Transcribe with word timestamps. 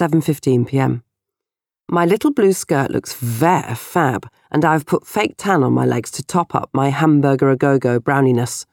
7:15 0.00 0.66
p.m. 0.66 1.02
My 1.86 2.06
little 2.06 2.32
blue 2.32 2.54
skirt 2.54 2.90
looks 2.90 3.12
very 3.12 3.74
fab, 3.74 4.26
and 4.50 4.64
I've 4.64 4.86
put 4.86 5.06
fake 5.06 5.34
tan 5.36 5.62
on 5.62 5.74
my 5.74 5.84
legs 5.84 6.10
to 6.12 6.22
top 6.22 6.54
up 6.54 6.70
my 6.72 6.88
hamburger 6.88 7.50
a 7.50 7.56
go-go 7.56 8.00
browniness. 8.00 8.64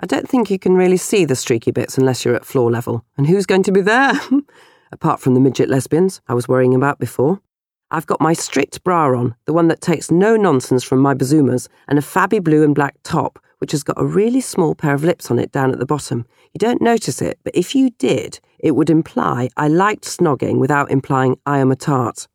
I 0.00 0.06
don't 0.06 0.26
think 0.26 0.50
you 0.50 0.58
can 0.58 0.74
really 0.74 0.96
see 0.96 1.26
the 1.26 1.36
streaky 1.36 1.72
bits 1.72 1.98
unless 1.98 2.24
you're 2.24 2.34
at 2.34 2.46
floor 2.46 2.70
level. 2.70 3.04
And 3.18 3.26
who's 3.26 3.44
going 3.44 3.64
to 3.64 3.72
be 3.72 3.82
there? 3.82 4.12
Apart 4.92 5.20
from 5.20 5.34
the 5.34 5.40
midget 5.40 5.68
lesbians 5.68 6.22
I 6.26 6.32
was 6.32 6.48
worrying 6.48 6.74
about 6.74 6.98
before. 6.98 7.42
I've 7.90 8.06
got 8.06 8.22
my 8.22 8.32
strict 8.32 8.82
bra 8.82 9.14
on, 9.14 9.34
the 9.44 9.52
one 9.52 9.68
that 9.68 9.82
takes 9.82 10.10
no 10.10 10.36
nonsense 10.36 10.82
from 10.82 11.00
my 11.00 11.12
bazoomas, 11.12 11.68
and 11.86 11.98
a 11.98 12.02
fabby 12.02 12.42
blue 12.42 12.64
and 12.64 12.74
black 12.74 12.96
top, 13.02 13.38
which 13.58 13.72
has 13.72 13.82
got 13.82 14.00
a 14.00 14.06
really 14.06 14.40
small 14.40 14.74
pair 14.74 14.94
of 14.94 15.04
lips 15.04 15.30
on 15.30 15.38
it 15.38 15.52
down 15.52 15.70
at 15.70 15.78
the 15.78 15.84
bottom. 15.84 16.24
You 16.54 16.58
don't 16.58 16.80
notice 16.80 17.20
it, 17.20 17.38
but 17.44 17.54
if 17.54 17.74
you 17.74 17.90
did, 17.90 18.40
it 18.62 18.76
would 18.76 18.88
imply 18.88 19.50
I 19.56 19.68
liked 19.68 20.04
snogging 20.04 20.58
without 20.58 20.90
implying 20.90 21.38
I 21.44 21.58
am 21.58 21.70
a 21.70 21.76
tart. 21.76 22.28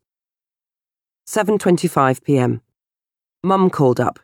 7:25 1.27 2.23
p.m. 2.23 2.61
Mum 3.43 3.69
called 3.69 3.99
up. 3.99 4.19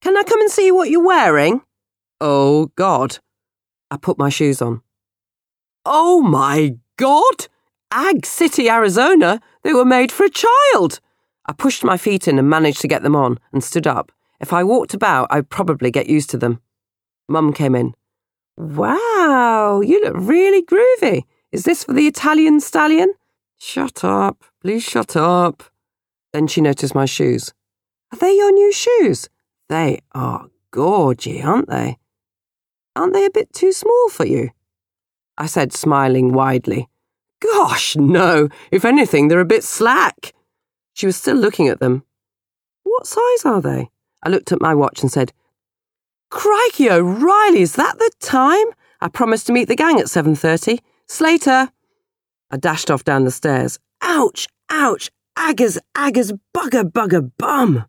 Can 0.00 0.16
I 0.16 0.22
come 0.22 0.40
and 0.40 0.50
see 0.50 0.72
what 0.72 0.88
you're 0.88 1.04
wearing? 1.04 1.62
Oh 2.20 2.66
god. 2.76 3.18
I 3.90 3.96
put 3.96 4.18
my 4.18 4.28
shoes 4.28 4.62
on. 4.62 4.82
Oh 5.84 6.22
my 6.22 6.76
god. 6.96 7.48
Ag 7.90 8.24
City, 8.24 8.70
Arizona. 8.70 9.40
They 9.62 9.74
were 9.74 9.84
made 9.84 10.10
for 10.10 10.24
a 10.24 10.30
child. 10.30 11.00
I 11.46 11.52
pushed 11.52 11.84
my 11.84 11.96
feet 11.96 12.26
in 12.28 12.38
and 12.38 12.48
managed 12.48 12.80
to 12.82 12.88
get 12.88 13.02
them 13.02 13.16
on 13.16 13.38
and 13.52 13.62
stood 13.62 13.86
up. 13.86 14.12
If 14.40 14.52
I 14.52 14.64
walked 14.64 14.94
about, 14.94 15.28
I'd 15.30 15.50
probably 15.50 15.90
get 15.90 16.08
used 16.08 16.30
to 16.30 16.38
them. 16.38 16.60
Mum 17.28 17.52
came 17.52 17.74
in. 17.74 17.94
Wow, 18.56 19.80
you 19.80 20.02
look 20.02 20.14
really 20.16 20.62
groovy. 20.62 21.24
Is 21.52 21.64
this 21.64 21.84
for 21.84 21.92
the 21.92 22.06
Italian 22.06 22.60
stallion? 22.60 23.12
Shut 23.58 24.02
up. 24.02 24.42
Please 24.62 24.82
shut 24.82 25.16
up. 25.16 25.62
Then 26.32 26.46
she 26.46 26.62
noticed 26.62 26.94
my 26.94 27.04
shoes. 27.04 27.52
Are 28.10 28.18
they 28.18 28.34
your 28.34 28.50
new 28.52 28.72
shoes? 28.72 29.28
They 29.68 30.00
are 30.12 30.46
gorgy, 30.72 31.44
aren't 31.44 31.68
they? 31.68 31.98
Aren't 32.96 33.12
they 33.12 33.26
a 33.26 33.30
bit 33.30 33.52
too 33.52 33.72
small 33.72 34.08
for 34.08 34.26
you? 34.26 34.50
I 35.36 35.46
said, 35.46 35.72
smiling 35.72 36.32
widely. 36.32 36.88
Gosh, 37.40 37.96
no. 37.96 38.48
If 38.70 38.84
anything, 38.84 39.28
they're 39.28 39.40
a 39.40 39.44
bit 39.44 39.64
slack. 39.64 40.32
She 40.94 41.06
was 41.06 41.16
still 41.16 41.36
looking 41.36 41.68
at 41.68 41.80
them. 41.80 42.04
What 42.82 43.06
size 43.06 43.44
are 43.44 43.60
they? 43.60 43.90
I 44.22 44.28
looked 44.28 44.52
at 44.52 44.60
my 44.60 44.74
watch 44.74 45.02
and 45.02 45.10
said, 45.10 45.32
Crikey 46.30 46.90
O'Reilly, 46.90 47.62
is 47.62 47.74
that 47.74 47.98
the 47.98 48.10
time? 48.20 48.66
I 49.00 49.08
promised 49.08 49.46
to 49.48 49.52
meet 49.52 49.68
the 49.68 49.76
gang 49.76 49.98
at 49.98 50.06
7.30. 50.06 50.78
Slater. 51.12 51.70
I 52.50 52.56
dashed 52.56 52.90
off 52.90 53.04
down 53.04 53.26
the 53.26 53.30
stairs. 53.30 53.78
Ouch, 54.00 54.48
ouch, 54.70 55.10
Aggers, 55.36 55.76
aggers, 55.94 56.32
bugger, 56.54 56.90
bugger, 56.90 57.30
bum. 57.36 57.84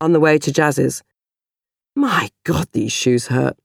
On 0.00 0.12
the 0.12 0.20
way 0.20 0.38
to 0.38 0.52
Jas's. 0.52 1.02
My 1.96 2.30
God, 2.44 2.68
these 2.70 2.92
shoes 2.92 3.26
hurt. 3.26 3.56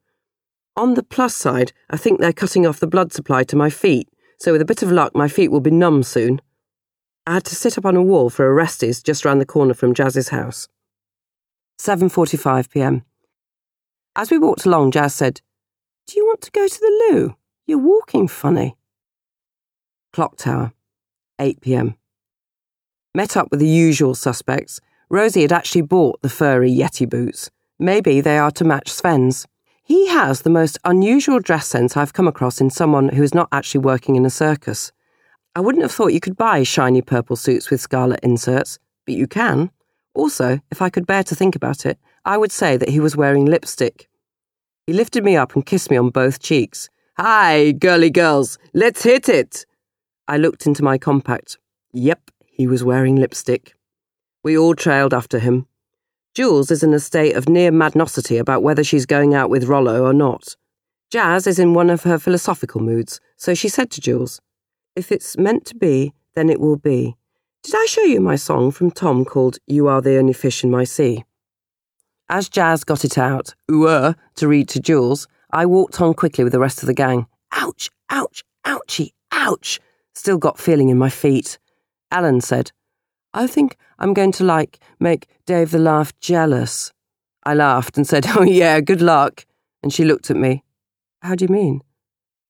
On 0.75 0.95
the 0.95 1.03
plus 1.03 1.35
side, 1.35 1.71
I 1.91 1.97
think 1.97 2.19
they're 2.19 2.33
cutting 2.33 2.65
off 2.65 2.79
the 2.79 2.87
blood 2.87 3.13
supply 3.13 3.43
to 3.43 3.55
my 3.55 3.69
feet, 3.69 4.09
so 4.39 4.51
with 4.51 4.61
a 4.61 4.65
bit 4.65 4.81
of 4.81 4.91
luck, 4.91 5.15
my 5.15 5.27
feet 5.27 5.51
will 5.51 5.61
be 5.61 5.69
numb 5.69 6.01
soon. 6.01 6.41
I 7.27 7.35
had 7.35 7.45
to 7.45 7.55
sit 7.55 7.77
up 7.77 7.85
on 7.85 7.95
a 7.95 8.01
wall 8.01 8.31
for 8.31 8.49
a 8.49 8.65
resties 8.65 9.03
just 9.03 9.23
round 9.23 9.39
the 9.39 9.45
corner 9.45 9.75
from 9.75 9.93
Jas's 9.93 10.29
house. 10.29 10.67
7:45 11.79 12.71
p.m. 12.71 13.03
As 14.15 14.31
we 14.31 14.39
walked 14.39 14.65
along, 14.65 14.91
Jas 14.91 15.13
said, 15.13 15.41
"Do 16.07 16.17
you 16.17 16.25
want 16.25 16.41
to 16.41 16.51
go 16.51 16.67
to 16.67 16.79
the 16.79 17.11
loo? 17.11 17.35
You're 17.65 17.77
walking 17.79 18.27
funny." 18.27 18.75
Clock 20.13 20.37
tower, 20.37 20.73
8 21.39 21.61
p.m. 21.61 21.95
Met 23.13 23.35
up 23.35 23.49
with 23.51 23.59
the 23.59 23.67
usual 23.67 24.15
suspects. 24.15 24.79
Rosie 25.09 25.41
had 25.41 25.51
actually 25.51 25.81
bought 25.81 26.21
the 26.21 26.29
furry 26.29 26.71
Yeti 26.71 27.09
boots. 27.09 27.49
Maybe 27.79 28.21
they 28.21 28.37
are 28.37 28.51
to 28.51 28.63
match 28.63 28.89
Sven's. 28.89 29.45
He 29.83 30.07
has 30.07 30.41
the 30.41 30.49
most 30.49 30.79
unusual 30.83 31.39
dress 31.39 31.67
sense 31.67 31.95
I've 31.95 32.13
come 32.13 32.27
across 32.27 32.59
in 32.59 32.69
someone 32.69 33.09
who 33.09 33.23
is 33.23 33.33
not 33.33 33.49
actually 33.51 33.81
working 33.81 34.15
in 34.15 34.25
a 34.25 34.29
circus. 34.29 34.91
I 35.55 35.59
wouldn't 35.59 35.83
have 35.83 35.91
thought 35.91 36.13
you 36.13 36.19
could 36.19 36.35
buy 36.35 36.63
shiny 36.63 37.01
purple 37.01 37.35
suits 37.35 37.69
with 37.69 37.79
scarlet 37.79 38.19
inserts, 38.23 38.79
but 39.05 39.15
you 39.15 39.27
can. 39.27 39.71
Also, 40.13 40.59
if 40.71 40.81
I 40.81 40.89
could 40.89 41.05
bear 41.05 41.23
to 41.23 41.35
think 41.35 41.55
about 41.55 41.85
it, 41.85 41.99
I 42.25 42.37
would 42.37 42.51
say 42.51 42.77
that 42.77 42.89
he 42.89 42.99
was 42.99 43.15
wearing 43.15 43.45
lipstick. 43.45 44.09
He 44.87 44.93
lifted 44.93 45.23
me 45.23 45.35
up 45.35 45.55
and 45.55 45.65
kissed 45.65 45.91
me 45.91 45.97
on 45.97 46.09
both 46.09 46.39
cheeks. 46.39 46.89
Hi, 47.17 47.71
girly 47.71 48.09
girls, 48.09 48.57
let's 48.73 49.03
hit 49.03 49.29
it! 49.29 49.65
I 50.27 50.35
looked 50.35 50.67
into 50.67 50.83
my 50.83 50.97
compact. 50.97 51.57
Yep, 51.93 52.29
he 52.45 52.67
was 52.67 52.83
wearing 52.83 53.15
lipstick. 53.15 53.73
We 54.43 54.57
all 54.57 54.75
trailed 54.75 55.13
after 55.13 55.39
him. 55.39 55.65
Jools 56.33 56.71
is 56.71 56.83
in 56.83 56.93
a 56.93 56.99
state 56.99 57.37
of 57.37 57.47
near 57.47 57.71
madnosity 57.71 58.37
about 58.37 58.63
whether 58.63 58.83
she's 58.83 59.05
going 59.05 59.33
out 59.33 59.49
with 59.49 59.63
Rollo 59.63 60.03
or 60.03 60.11
not. 60.11 60.57
Jas 61.09 61.47
is 61.47 61.57
in 61.57 61.73
one 61.73 61.89
of 61.89 62.03
her 62.03 62.19
philosophical 62.19 62.81
moods, 62.81 63.21
so 63.37 63.53
she 63.53 63.69
said 63.69 63.91
to 63.91 64.01
Jools, 64.01 64.41
If 64.93 65.09
it's 65.09 65.37
meant 65.37 65.63
to 65.67 65.75
be, 65.75 66.11
then 66.33 66.49
it 66.49 66.59
will 66.59 66.75
be. 66.75 67.15
Did 67.63 67.75
I 67.75 67.85
show 67.85 68.03
you 68.03 68.19
my 68.19 68.35
song 68.35 68.71
from 68.71 68.91
Tom 68.91 69.23
called 69.23 69.59
You 69.67 69.87
Are 69.87 70.01
the 70.01 70.17
Only 70.17 70.33
Fish 70.33 70.65
in 70.65 70.69
My 70.69 70.83
Sea? 70.83 71.23
As 72.27 72.49
Jas 72.49 72.83
got 72.83 73.05
it 73.05 73.17
out, 73.17 73.55
ooh 73.71 74.15
to 74.35 74.47
read 74.49 74.67
to 74.67 74.81
Jools, 74.81 75.29
I 75.55 75.65
walked 75.65 76.01
on 76.01 76.13
quickly 76.13 76.43
with 76.43 76.51
the 76.51 76.59
rest 76.59 76.83
of 76.83 76.87
the 76.87 76.93
gang. 76.93 77.27
Ouch, 77.53 77.89
ouch, 78.09 78.43
ouchie, 78.65 79.13
ouch! 79.31 79.79
Still 80.13 80.37
got 80.37 80.59
feeling 80.59 80.89
in 80.89 80.97
my 80.97 81.09
feet. 81.09 81.59
Ellen 82.11 82.41
said, 82.41 82.73
I 83.33 83.47
think 83.47 83.77
I'm 83.97 84.13
going 84.13 84.33
to 84.33 84.43
like 84.43 84.79
make 84.99 85.29
Dave 85.45 85.71
the 85.71 85.79
Laugh 85.79 86.11
jealous. 86.19 86.91
I 87.45 87.53
laughed 87.53 87.95
and 87.95 88.05
said, 88.05 88.25
Oh, 88.35 88.43
yeah, 88.43 88.81
good 88.81 89.01
luck. 89.01 89.45
And 89.81 89.93
she 89.93 90.03
looked 90.03 90.29
at 90.29 90.35
me. 90.35 90.61
How 91.21 91.35
do 91.35 91.45
you 91.45 91.49
mean? 91.49 91.79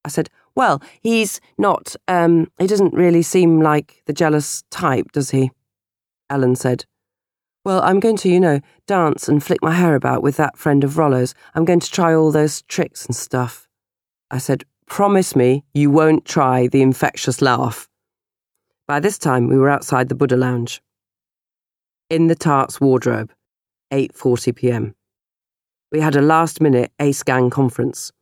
I 0.04 0.08
said, 0.08 0.28
Well, 0.56 0.82
he's 1.00 1.40
not, 1.58 1.94
um, 2.08 2.50
he 2.58 2.66
doesn't 2.66 2.92
really 2.92 3.22
seem 3.22 3.60
like 3.60 4.02
the 4.06 4.12
jealous 4.12 4.64
type, 4.72 5.12
does 5.12 5.30
he? 5.30 5.52
Ellen 6.28 6.56
said, 6.56 6.86
Well, 7.66 7.82
I'm 7.82 7.98
going 7.98 8.16
to, 8.18 8.28
you 8.28 8.38
know, 8.38 8.60
dance 8.86 9.28
and 9.28 9.42
flick 9.42 9.60
my 9.60 9.72
hair 9.72 9.96
about 9.96 10.22
with 10.22 10.36
that 10.36 10.56
friend 10.56 10.84
of 10.84 10.98
Rollo's. 10.98 11.34
I'm 11.56 11.64
going 11.64 11.80
to 11.80 11.90
try 11.90 12.14
all 12.14 12.30
those 12.30 12.62
tricks 12.62 13.04
and 13.06 13.16
stuff. 13.16 13.66
I 14.30 14.38
said, 14.38 14.62
Promise 14.86 15.34
me 15.34 15.64
you 15.74 15.90
won't 15.90 16.24
try 16.24 16.68
the 16.68 16.80
infectious 16.80 17.42
laugh. 17.42 17.88
By 18.86 19.00
this 19.00 19.18
time, 19.18 19.48
we 19.48 19.58
were 19.58 19.68
outside 19.68 20.08
the 20.08 20.14
Buddha 20.14 20.36
Lounge. 20.36 20.80
In 22.08 22.28
the 22.28 22.36
Tart's 22.36 22.80
wardrobe, 22.80 23.32
8:40 23.92 24.54
p.m. 24.54 24.94
We 25.90 25.98
had 25.98 26.14
a 26.14 26.22
last-minute 26.22 26.92
Ace 27.00 27.24
Gang 27.24 27.50
conference. 27.50 28.12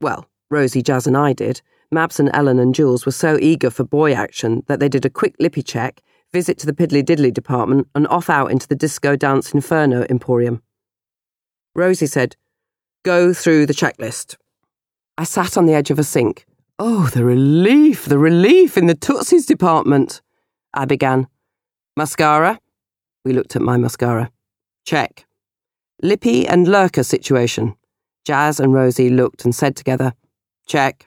Well, 0.00 0.28
Rosie, 0.48 0.80
Jas, 0.80 1.08
and 1.08 1.16
I 1.16 1.32
did. 1.32 1.60
Mabs 1.92 2.20
and 2.20 2.30
Ellen 2.32 2.60
and 2.60 2.72
Jools 2.72 3.04
were 3.04 3.10
so 3.10 3.36
eager 3.42 3.68
for 3.68 3.82
boy 3.82 4.12
action 4.12 4.62
that 4.68 4.78
they 4.78 4.88
did 4.88 5.04
a 5.04 5.10
quick 5.10 5.34
lippy 5.40 5.64
check, 5.64 6.02
visit 6.32 6.58
to 6.58 6.66
the 6.66 6.72
piddly 6.72 7.02
diddly 7.02 7.32
department, 7.32 7.88
and 7.94 8.06
off 8.08 8.30
out 8.30 8.50
into 8.50 8.68
the 8.68 8.76
disco 8.76 9.16
dance 9.16 9.52
inferno 9.52 10.06
emporium. 10.08 10.62
Rosie 11.74 12.06
said, 12.06 12.36
"Go 13.04 13.32
through 13.32 13.66
the 13.66 13.74
checklist." 13.74 14.36
I 15.18 15.24
sat 15.24 15.56
on 15.56 15.66
the 15.66 15.74
edge 15.74 15.90
of 15.90 15.98
a 15.98 16.04
sink. 16.04 16.46
Oh, 16.78 17.06
the 17.14 17.24
relief, 17.24 18.06
the 18.06 18.18
relief 18.18 18.76
in 18.76 18.86
the 18.86 18.94
Tootsies 18.94 19.46
department. 19.46 20.20
I 20.74 20.84
began. 20.84 21.28
Mascara? 21.96 22.58
We 23.24 23.32
looked 23.32 23.54
at 23.54 23.62
my 23.62 23.76
mascara. 23.76 24.30
Check. 24.84 25.26
Lippy 26.02 26.46
and 26.46 26.66
lurker 26.66 27.04
situation. 27.04 27.76
Jas 28.24 28.58
and 28.58 28.72
Rosie 28.72 29.10
looked 29.10 29.44
and 29.44 29.54
said 29.54 29.76
together, 29.76 30.14
Check. 30.66 31.06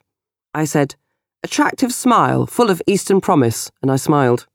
I 0.53 0.65
said, 0.65 0.95
Attractive 1.43 1.93
smile, 1.93 2.45
full 2.45 2.69
of 2.69 2.81
Eastern 2.87 3.19
promise, 3.19 3.71
and 3.81 3.91
I 3.91 3.97
smiled. 3.97 4.47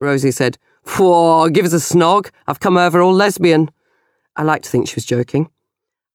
Rosie 0.00 0.30
said, 0.30 0.58
Whoa, 0.96 1.48
give 1.48 1.64
us 1.64 1.72
a 1.72 1.76
snog. 1.76 2.30
I've 2.46 2.60
come 2.60 2.76
over 2.76 3.00
all 3.00 3.12
lesbian. 3.12 3.70
I 4.36 4.42
like 4.42 4.62
to 4.62 4.70
think 4.70 4.88
she 4.88 4.94
was 4.94 5.04
joking. 5.04 5.50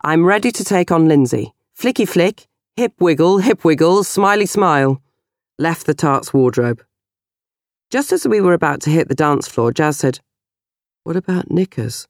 I'm 0.02 0.26
ready 0.26 0.52
to 0.52 0.64
take 0.64 0.92
on 0.92 1.08
Lindsay. 1.08 1.54
Flicky 1.78 2.08
flick, 2.08 2.48
Hip 2.78 2.94
wiggle, 3.00 3.40
hip 3.40 3.66
wiggle, 3.66 4.04
smiley 4.04 4.46
smile. 4.46 5.02
Left 5.60 5.86
the 5.86 5.94
tart's 5.94 6.34
wardrobe. 6.34 6.84
Just 7.90 8.14
as 8.14 8.26
we 8.26 8.40
were 8.40 8.54
about 8.54 8.82
to 8.82 8.90
hit 8.90 9.10
the 9.10 9.16
dance 9.16 9.48
floor, 9.48 9.74
Jas 9.74 9.98
said, 9.98 10.20
What 11.04 11.18
about 11.18 11.52
knickers? 11.52 12.08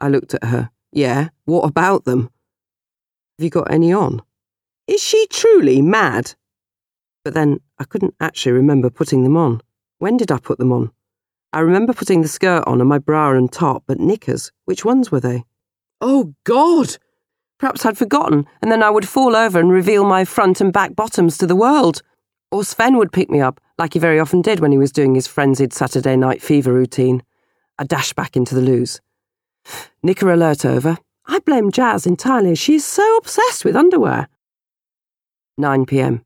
I 0.00 0.08
looked 0.08 0.34
at 0.34 0.44
her. 0.44 0.70
Yeah, 0.90 1.28
what 1.44 1.62
about 1.62 2.04
them? 2.04 2.30
Have 3.38 3.44
you 3.44 3.50
got 3.50 3.70
any 3.70 3.92
on? 3.92 4.20
Is 4.88 5.00
she 5.00 5.26
truly 5.28 5.80
mad? 5.80 6.34
But 7.24 7.34
then 7.34 7.60
I 7.78 7.84
couldn't 7.84 8.14
actually 8.20 8.52
remember 8.52 8.90
putting 8.90 9.22
them 9.22 9.36
on. 9.36 9.62
When 9.98 10.16
did 10.16 10.32
I 10.32 10.38
put 10.38 10.58
them 10.58 10.72
on? 10.72 10.90
I 11.52 11.60
remember 11.60 11.92
putting 11.92 12.22
the 12.22 12.28
skirt 12.28 12.64
on 12.66 12.80
and 12.80 12.88
my 12.88 12.98
bra 12.98 13.32
and 13.32 13.52
top, 13.52 13.84
but 13.86 14.00
knickers, 14.00 14.52
which 14.64 14.84
ones 14.84 15.12
were 15.12 15.20
they? 15.20 15.44
Oh, 16.00 16.34
God! 16.44 16.96
Perhaps 17.58 17.84
I'd 17.84 17.98
forgotten, 17.98 18.46
and 18.60 18.72
then 18.72 18.82
I 18.82 18.90
would 18.90 19.06
fall 19.06 19.36
over 19.36 19.60
and 19.60 19.70
reveal 19.70 20.04
my 20.04 20.24
front 20.24 20.60
and 20.60 20.72
back 20.72 20.96
bottoms 20.96 21.36
to 21.38 21.46
the 21.46 21.54
world. 21.54 22.02
Or 22.50 22.64
Sven 22.64 22.96
would 22.96 23.12
pick 23.12 23.30
me 23.30 23.40
up, 23.40 23.60
like 23.78 23.92
he 23.92 23.98
very 23.98 24.18
often 24.18 24.42
did 24.42 24.60
when 24.60 24.72
he 24.72 24.78
was 24.78 24.92
doing 24.92 25.14
his 25.14 25.26
frenzied 25.26 25.72
Saturday 25.72 26.16
night 26.16 26.42
fever 26.42 26.72
routine. 26.72 27.22
I 27.78 27.84
dashed 27.84 28.16
back 28.16 28.36
into 28.36 28.54
the 28.54 28.60
loos. 28.60 29.00
Knicker 30.02 30.30
alert 30.30 30.64
over. 30.64 30.98
I 31.26 31.38
blame 31.40 31.70
Jas 31.70 32.06
entirely. 32.06 32.54
She's 32.54 32.84
so 32.84 33.16
obsessed 33.18 33.64
with 33.64 33.76
underwear. 33.76 34.28
9 35.58 35.86
pm. 35.86 36.24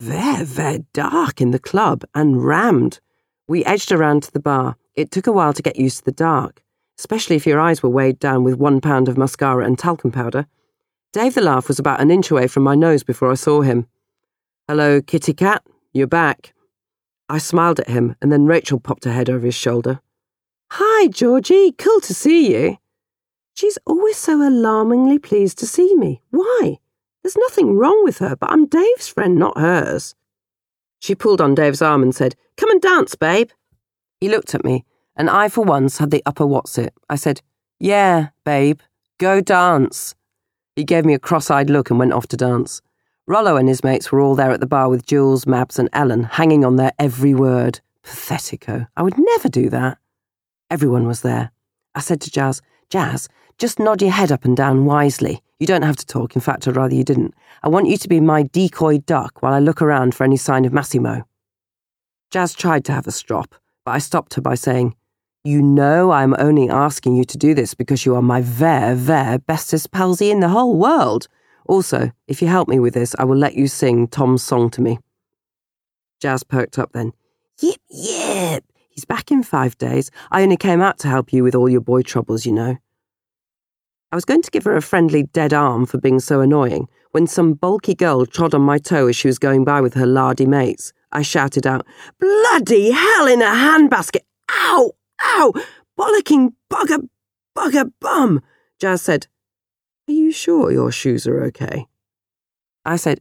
Very, 0.00 0.44
very 0.44 0.84
dark 0.92 1.40
in 1.40 1.50
the 1.50 1.58
club 1.58 2.04
and 2.14 2.44
rammed. 2.44 3.00
We 3.48 3.64
edged 3.64 3.92
around 3.92 4.24
to 4.24 4.32
the 4.32 4.40
bar. 4.40 4.76
It 4.94 5.10
took 5.10 5.26
a 5.26 5.32
while 5.32 5.52
to 5.52 5.62
get 5.62 5.78
used 5.78 5.98
to 5.98 6.04
the 6.04 6.12
dark, 6.12 6.62
especially 6.98 7.36
if 7.36 7.46
your 7.46 7.60
eyes 7.60 7.82
were 7.82 7.90
weighed 7.90 8.18
down 8.18 8.42
with 8.42 8.58
one 8.58 8.80
pound 8.80 9.08
of 9.08 9.16
mascara 9.16 9.64
and 9.64 9.78
talcum 9.78 10.10
powder. 10.10 10.46
Dave 11.12 11.34
the 11.34 11.40
Laugh 11.40 11.68
was 11.68 11.78
about 11.78 12.00
an 12.00 12.10
inch 12.10 12.30
away 12.30 12.48
from 12.48 12.62
my 12.62 12.74
nose 12.74 13.02
before 13.02 13.30
I 13.30 13.34
saw 13.34 13.60
him. 13.60 13.86
Hello, 14.68 15.00
kitty 15.00 15.32
cat. 15.32 15.62
You're 15.92 16.06
back. 16.06 16.52
I 17.28 17.38
smiled 17.38 17.80
at 17.80 17.88
him, 17.88 18.16
and 18.20 18.32
then 18.32 18.46
Rachel 18.46 18.80
popped 18.80 19.04
her 19.04 19.12
head 19.12 19.30
over 19.30 19.46
his 19.46 19.54
shoulder. 19.54 20.00
Hi, 20.72 21.06
Georgie. 21.08 21.72
Cool 21.72 22.00
to 22.00 22.14
see 22.14 22.52
you. 22.52 22.78
She's 23.54 23.78
always 23.86 24.16
so 24.16 24.46
alarmingly 24.46 25.18
pleased 25.18 25.58
to 25.58 25.66
see 25.66 25.94
me. 25.94 26.20
Why? 26.30 26.78
There's 27.22 27.36
nothing 27.36 27.76
wrong 27.76 28.04
with 28.04 28.18
her, 28.18 28.36
but 28.36 28.50
I'm 28.50 28.66
Dave's 28.66 29.08
friend, 29.08 29.36
not 29.36 29.58
hers. 29.58 30.14
She 31.00 31.14
pulled 31.14 31.40
on 31.40 31.54
Dave's 31.54 31.82
arm 31.82 32.02
and 32.02 32.14
said, 32.14 32.34
Come 32.56 32.70
and 32.70 32.80
dance, 32.80 33.14
babe. 33.14 33.50
He 34.20 34.28
looked 34.28 34.54
at 34.54 34.64
me, 34.64 34.84
and 35.16 35.28
I, 35.28 35.48
for 35.48 35.64
once, 35.64 35.98
had 35.98 36.10
the 36.10 36.22
upper 36.26 36.46
what's 36.46 36.78
it. 36.78 36.94
I 37.08 37.16
said, 37.16 37.42
Yeah, 37.78 38.28
babe, 38.44 38.80
go 39.18 39.40
dance. 39.40 40.14
He 40.74 40.84
gave 40.84 41.04
me 41.04 41.14
a 41.14 41.18
cross 41.18 41.50
eyed 41.50 41.70
look 41.70 41.90
and 41.90 41.98
went 41.98 42.12
off 42.12 42.26
to 42.28 42.36
dance. 42.36 42.82
Rollo 43.26 43.56
and 43.56 43.68
his 43.68 43.82
mates 43.82 44.12
were 44.12 44.20
all 44.20 44.34
there 44.34 44.52
at 44.52 44.60
the 44.60 44.66
bar 44.66 44.88
with 44.88 45.06
Jools, 45.06 45.46
Mabs, 45.46 45.78
and 45.78 45.88
Ellen, 45.92 46.24
hanging 46.24 46.64
on 46.64 46.76
their 46.76 46.92
every 46.98 47.34
word. 47.34 47.80
Pathetico. 48.04 48.86
I 48.96 49.02
would 49.02 49.18
never 49.18 49.48
do 49.48 49.68
that. 49.70 49.98
Everyone 50.70 51.06
was 51.08 51.22
there. 51.22 51.50
I 51.94 52.00
said 52.00 52.20
to 52.20 52.30
Jas, 52.30 52.62
Jas, 52.88 53.28
just 53.58 53.78
nod 53.78 54.02
your 54.02 54.10
head 54.10 54.30
up 54.30 54.44
and 54.44 54.56
down 54.56 54.84
wisely. 54.84 55.40
You 55.58 55.66
don't 55.66 55.82
have 55.82 55.96
to 55.96 56.06
talk, 56.06 56.34
in 56.34 56.42
fact, 56.42 56.68
I'd 56.68 56.76
rather 56.76 56.94
you 56.94 57.04
didn't. 57.04 57.34
I 57.62 57.68
want 57.68 57.88
you 57.88 57.96
to 57.96 58.08
be 58.08 58.20
my 58.20 58.42
decoy 58.42 58.98
duck 58.98 59.42
while 59.42 59.54
I 59.54 59.58
look 59.58 59.80
around 59.80 60.14
for 60.14 60.24
any 60.24 60.36
sign 60.36 60.66
of 60.66 60.72
Massimo. 60.72 61.24
Jas 62.30 62.52
tried 62.52 62.84
to 62.84 62.92
have 62.92 63.06
a 63.06 63.12
strop, 63.12 63.54
but 63.84 63.92
I 63.92 63.98
stopped 63.98 64.34
her 64.34 64.42
by 64.42 64.56
saying, 64.56 64.94
You 65.44 65.62
know 65.62 66.10
I'm 66.10 66.36
only 66.38 66.68
asking 66.68 67.16
you 67.16 67.24
to 67.24 67.38
do 67.38 67.54
this 67.54 67.72
because 67.72 68.04
you 68.04 68.14
are 68.14 68.22
my 68.22 68.42
ver, 68.42 68.94
ver 68.94 69.38
bestest 69.38 69.90
palsy 69.90 70.30
in 70.30 70.40
the 70.40 70.50
whole 70.50 70.76
world. 70.76 71.28
Also, 71.66 72.12
if 72.28 72.42
you 72.42 72.48
help 72.48 72.68
me 72.68 72.78
with 72.78 72.92
this, 72.92 73.14
I 73.18 73.24
will 73.24 73.36
let 73.36 73.54
you 73.54 73.68
sing 73.68 74.08
Tom's 74.08 74.42
song 74.42 74.68
to 74.70 74.82
me. 74.82 74.98
Jas 76.20 76.42
perked 76.42 76.78
up 76.78 76.92
then. 76.92 77.12
Yip, 77.60 77.80
yip. 77.88 78.64
He's 78.90 79.06
back 79.06 79.30
in 79.30 79.42
five 79.42 79.78
days. 79.78 80.10
I 80.30 80.42
only 80.42 80.56
came 80.56 80.82
out 80.82 80.98
to 80.98 81.08
help 81.08 81.32
you 81.32 81.42
with 81.42 81.54
all 81.54 81.68
your 81.68 81.80
boy 81.80 82.02
troubles, 82.02 82.44
you 82.44 82.52
know. 82.52 82.76
I 84.16 84.24
was 84.24 84.24
going 84.24 84.40
to 84.40 84.50
give 84.50 84.64
her 84.64 84.74
a 84.74 84.80
friendly 84.80 85.24
dead 85.24 85.52
arm 85.52 85.84
for 85.84 85.98
being 85.98 86.20
so 86.20 86.40
annoying 86.40 86.88
when 87.10 87.26
some 87.26 87.52
bulky 87.52 87.94
girl 87.94 88.24
trod 88.24 88.54
on 88.54 88.62
my 88.62 88.78
toe 88.78 89.08
as 89.08 89.16
she 89.16 89.28
was 89.28 89.38
going 89.38 89.62
by 89.62 89.82
with 89.82 89.92
her 89.92 90.06
lardy 90.06 90.46
mates. 90.46 90.94
I 91.12 91.20
shouted 91.20 91.66
out, 91.66 91.86
Bloody 92.18 92.92
hell 92.92 93.26
in 93.26 93.42
a 93.42 93.44
handbasket! 93.44 94.22
Ow! 94.50 94.92
Ow! 95.20 95.52
Bollocking 95.98 96.54
bugger, 96.72 97.06
bugger 97.54 97.92
bum! 98.00 98.40
Jas 98.80 99.02
said, 99.02 99.26
Are 100.08 100.12
you 100.12 100.32
sure 100.32 100.72
your 100.72 100.90
shoes 100.90 101.26
are 101.26 101.44
okay? 101.44 101.84
I 102.86 102.96
said, 102.96 103.20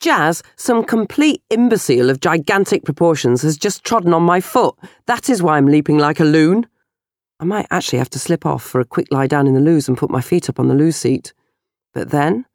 Jas, 0.00 0.42
some 0.56 0.82
complete 0.82 1.42
imbecile 1.50 2.08
of 2.08 2.20
gigantic 2.20 2.84
proportions 2.86 3.42
has 3.42 3.58
just 3.58 3.84
trodden 3.84 4.14
on 4.14 4.22
my 4.22 4.40
foot. 4.40 4.76
That 5.04 5.28
is 5.28 5.42
why 5.42 5.58
I'm 5.58 5.66
leaping 5.66 5.98
like 5.98 6.20
a 6.20 6.24
loon. 6.24 6.66
I 7.42 7.44
might 7.44 7.66
actually 7.72 7.98
have 7.98 8.10
to 8.10 8.20
slip 8.20 8.46
off 8.46 8.62
for 8.62 8.80
a 8.80 8.84
quick 8.84 9.08
lie 9.10 9.26
down 9.26 9.48
in 9.48 9.54
the 9.54 9.60
loos 9.60 9.88
and 9.88 9.98
put 9.98 10.12
my 10.12 10.20
feet 10.20 10.48
up 10.48 10.60
on 10.60 10.68
the 10.68 10.76
loo 10.76 10.92
seat. 10.92 11.34
But 11.92 12.10
then, 12.10 12.46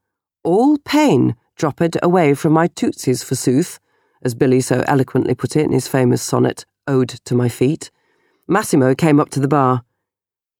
all 0.45 0.77
pain 0.77 1.35
dropped 1.57 1.97
away 2.01 2.33
from 2.33 2.53
my 2.53 2.67
tootsies, 2.67 3.21
forsooth, 3.21 3.81
as 4.21 4.33
Billy 4.33 4.61
so 4.61 4.85
eloquently 4.87 5.35
put 5.35 5.57
it 5.57 5.65
in 5.65 5.73
his 5.73 5.89
famous 5.89 6.21
sonnet, 6.21 6.65
Ode 6.87 7.09
to 7.25 7.35
My 7.35 7.49
Feet. 7.49 7.91
Massimo 8.47 8.95
came 8.95 9.19
up 9.19 9.29
to 9.31 9.41
the 9.41 9.49
bar. 9.49 9.83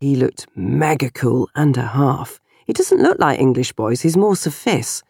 He 0.01 0.17
looked 0.17 0.45
mega 0.57 1.09
cool 1.09 1.47
and 1.55 1.77
a 1.77 1.87
half. 1.87 2.41
He 2.65 2.73
doesn't 2.73 3.01
look 3.01 3.19
like 3.19 3.39
English 3.39 3.71
boys, 3.71 4.01
he's 4.01 4.17
more 4.17 4.35
sophists. 4.35 5.03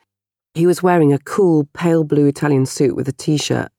He 0.53 0.67
was 0.67 0.83
wearing 0.83 1.11
a 1.11 1.17
cool, 1.17 1.67
pale 1.73 2.03
blue 2.03 2.27
Italian 2.27 2.67
suit 2.67 2.95
with 2.95 3.07
a 3.07 3.13
t 3.13 3.37
shirt. 3.37 3.69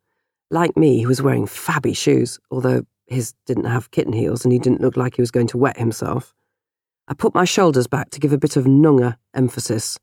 Like 0.50 0.76
me, 0.76 0.98
he 0.98 1.06
was 1.06 1.22
wearing 1.22 1.46
fabby 1.46 1.96
shoes, 1.96 2.40
although 2.50 2.82
his 3.08 3.34
didn't 3.46 3.64
have 3.64 3.90
kitten 3.90 4.12
heels 4.12 4.44
and 4.44 4.52
he 4.52 4.58
didn't 4.58 4.80
look 4.80 4.96
like 4.96 5.16
he 5.16 5.22
was 5.22 5.30
going 5.30 5.46
to 5.48 5.58
wet 5.58 5.78
himself. 5.78 6.34
I 7.08 7.14
put 7.14 7.34
my 7.34 7.44
shoulders 7.44 7.86
back 7.86 8.10
to 8.10 8.20
give 8.20 8.32
a 8.32 8.38
bit 8.38 8.56
of 8.56 8.66
nunga 8.66 9.16
emphasis, 9.34 9.98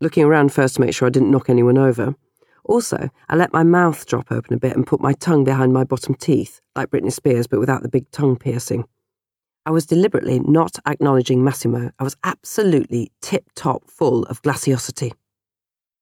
looking 0.00 0.24
around 0.24 0.52
first 0.52 0.74
to 0.74 0.80
make 0.80 0.94
sure 0.94 1.06
I 1.06 1.10
didn't 1.10 1.30
knock 1.30 1.48
anyone 1.48 1.78
over. 1.78 2.14
Also, 2.64 3.08
I 3.28 3.36
let 3.36 3.52
my 3.52 3.62
mouth 3.62 4.04
drop 4.06 4.30
open 4.30 4.52
a 4.54 4.58
bit 4.58 4.76
and 4.76 4.86
put 4.86 5.00
my 5.00 5.12
tongue 5.14 5.44
behind 5.44 5.72
my 5.72 5.84
bottom 5.84 6.14
teeth, 6.14 6.60
like 6.76 6.90
Britney 6.90 7.12
Spears, 7.12 7.46
but 7.46 7.60
without 7.60 7.82
the 7.82 7.88
big 7.88 8.10
tongue 8.10 8.36
piercing. 8.36 8.86
I 9.64 9.70
was 9.70 9.86
deliberately 9.86 10.40
not 10.40 10.78
acknowledging 10.86 11.44
Massimo. 11.44 11.92
I 11.98 12.04
was 12.04 12.16
absolutely 12.24 13.12
tip 13.22 13.44
top 13.54 13.88
full 13.88 14.24
of 14.24 14.42
glaciosity. 14.42 15.12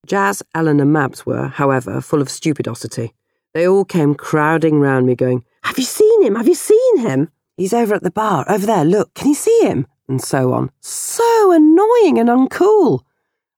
Jas, 0.07 0.43
Ellen, 0.55 0.81
and 0.81 0.95
Mabs 0.95 1.27
were, 1.27 1.49
however, 1.49 2.01
full 2.01 2.23
of 2.23 2.31
stupidosity. 2.31 3.13
They 3.55 3.67
all 3.67 3.85
came 3.85 4.15
crowding 4.15 4.81
round 4.81 5.07
me, 5.07 5.15
going, 5.15 5.45
have 5.65 5.79
you 5.79 5.85
seen 5.85 6.06
him? 6.23 6.35
Have 6.35 6.49
you 6.49 6.55
seen 6.55 6.99
him? 6.99 7.31
He's 7.57 7.73
over 7.73 7.95
at 7.95 8.03
the 8.03 8.11
bar, 8.11 8.45
over 8.49 8.67
there, 8.67 8.85
look, 8.85 9.15
can 9.15 9.29
you 9.29 9.35
see 9.35 9.61
him? 9.63 9.87
And 10.09 10.23
so 10.23 10.53
on. 10.53 10.71
So 10.81 11.53
annoying 11.53 12.19
and 12.19 12.29
uncool. 12.29 13.01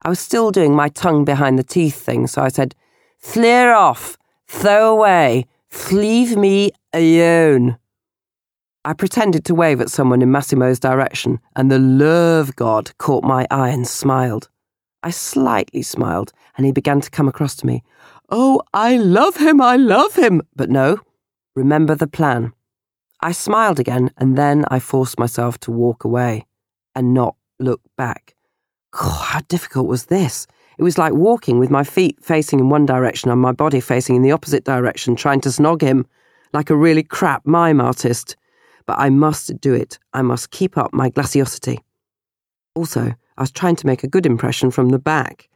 I 0.02 0.08
was 0.08 0.20
still 0.20 0.50
doing 0.50 0.74
my 0.74 0.88
tongue 0.88 1.24
behind 1.24 1.58
the 1.58 1.64
teeth 1.64 1.96
thing, 1.96 2.26
so 2.26 2.42
I 2.42 2.48
said, 2.48 2.74
Clear 3.22 3.72
off, 3.72 4.16
throw 4.46 4.92
away, 4.92 5.46
leave 5.90 6.36
me 6.36 6.70
alone. 6.92 7.78
I 8.84 8.92
pretended 8.92 9.44
to 9.46 9.54
wave 9.54 9.80
at 9.80 9.90
someone 9.90 10.22
in 10.22 10.30
Massimo's 10.30 10.78
direction, 10.78 11.40
and 11.56 11.70
the 11.70 11.80
love 11.80 12.54
god 12.56 12.96
caught 12.98 13.24
my 13.24 13.46
eye 13.50 13.70
and 13.70 13.86
smiled. 13.86 14.48
I 15.02 15.10
slightly 15.10 15.82
smiled, 15.82 16.32
and 16.56 16.64
he 16.64 16.72
began 16.72 17.00
to 17.00 17.10
come 17.10 17.28
across 17.28 17.56
to 17.56 17.66
me. 17.66 17.82
Oh, 18.30 18.62
I 18.72 18.96
love 18.96 19.36
him, 19.36 19.60
I 19.60 19.76
love 19.76 20.14
him. 20.14 20.42
But 20.54 20.70
no, 20.70 21.00
Remember 21.58 21.96
the 21.96 22.06
plan. 22.06 22.52
I 23.20 23.32
smiled 23.32 23.80
again, 23.80 24.12
and 24.16 24.38
then 24.38 24.64
I 24.68 24.78
forced 24.78 25.18
myself 25.18 25.58
to 25.62 25.72
walk 25.72 26.04
away 26.04 26.46
and 26.94 27.12
not 27.12 27.34
look 27.58 27.80
back. 27.96 28.36
God, 28.92 29.24
how 29.24 29.40
difficult 29.48 29.88
was 29.88 30.04
this? 30.04 30.46
It 30.78 30.84
was 30.84 30.98
like 30.98 31.14
walking 31.14 31.58
with 31.58 31.68
my 31.68 31.82
feet 31.82 32.22
facing 32.22 32.60
in 32.60 32.68
one 32.68 32.86
direction 32.86 33.28
and 33.28 33.40
my 33.40 33.50
body 33.50 33.80
facing 33.80 34.14
in 34.14 34.22
the 34.22 34.30
opposite 34.30 34.62
direction, 34.62 35.16
trying 35.16 35.40
to 35.40 35.48
snog 35.48 35.80
him, 35.80 36.06
like 36.52 36.70
a 36.70 36.76
really 36.76 37.02
crap 37.02 37.44
mime 37.44 37.80
artist. 37.80 38.36
But 38.86 39.00
I 39.00 39.10
must 39.10 39.60
do 39.60 39.74
it. 39.74 39.98
I 40.12 40.22
must 40.22 40.52
keep 40.52 40.78
up 40.78 40.94
my 40.94 41.10
glaciosity. 41.10 41.80
Also, 42.76 43.16
I 43.36 43.40
was 43.42 43.50
trying 43.50 43.74
to 43.74 43.86
make 43.86 44.04
a 44.04 44.08
good 44.14 44.26
impression 44.26 44.70
from 44.70 44.90
the 44.90 45.00
back. 45.00 45.48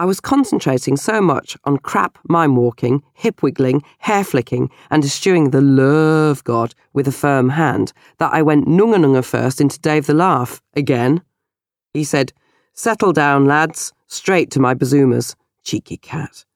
I 0.00 0.06
was 0.06 0.18
concentrating 0.18 0.96
so 0.96 1.20
much 1.20 1.58
on 1.64 1.76
crap 1.76 2.16
mime 2.26 2.56
walking, 2.56 3.02
hip 3.12 3.42
wiggling, 3.42 3.84
hair 3.98 4.24
flicking, 4.24 4.70
and 4.90 5.04
eschewing 5.04 5.50
the 5.50 5.60
love 5.60 6.42
god 6.42 6.74
with 6.94 7.06
a 7.06 7.12
firm 7.12 7.50
hand 7.50 7.92
that 8.16 8.32
I 8.32 8.40
went 8.40 8.66
nunga 8.66 8.96
nunga 8.96 9.22
first 9.22 9.60
into 9.60 9.78
Dave 9.78 10.06
the 10.06 10.14
Laugh 10.14 10.62
again. 10.74 11.20
He 11.92 12.02
said, 12.02 12.32
Settle 12.72 13.12
down, 13.12 13.44
lads, 13.44 13.92
straight 14.06 14.50
to 14.52 14.58
my 14.58 14.72
bazoomas. 14.72 15.36
Cheeky 15.64 15.98
cat. 15.98 16.46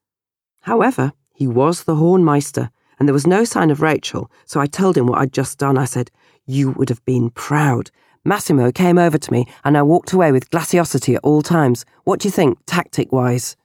However, 0.61 1.13
he 1.31 1.45
was 1.45 1.83
the 1.83 1.97
Hornmeister, 1.97 2.71
and 2.97 3.07
there 3.07 3.13
was 3.13 3.27
no 3.27 3.43
sign 3.43 3.69
of 3.69 3.79
Rachel, 3.79 4.31
so 4.45 4.59
I 4.59 4.65
told 4.65 4.97
him 4.97 5.05
what 5.05 5.19
I'd 5.19 5.33
just 5.33 5.59
done. 5.59 5.77
I 5.77 5.85
said, 5.85 6.09
You 6.47 6.71
would 6.71 6.89
have 6.89 7.05
been 7.05 7.29
proud. 7.29 7.91
Massimo 8.27 8.71
came 8.71 8.97
over 8.97 9.19
to 9.19 9.31
me, 9.31 9.45
and 9.63 9.77
I 9.77 9.83
walked 9.83 10.11
away 10.11 10.31
with 10.31 10.49
glaciosity 10.49 11.15
at 11.15 11.23
all 11.23 11.43
times. 11.43 11.85
What 12.05 12.19
do 12.19 12.27
you 12.27 12.31
think, 12.31 12.57
tactic 12.65 13.11
wise? 13.11 13.55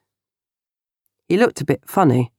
He 1.28 1.38
looked 1.38 1.62
a 1.62 1.64
bit 1.64 1.82
funny. 1.86 2.30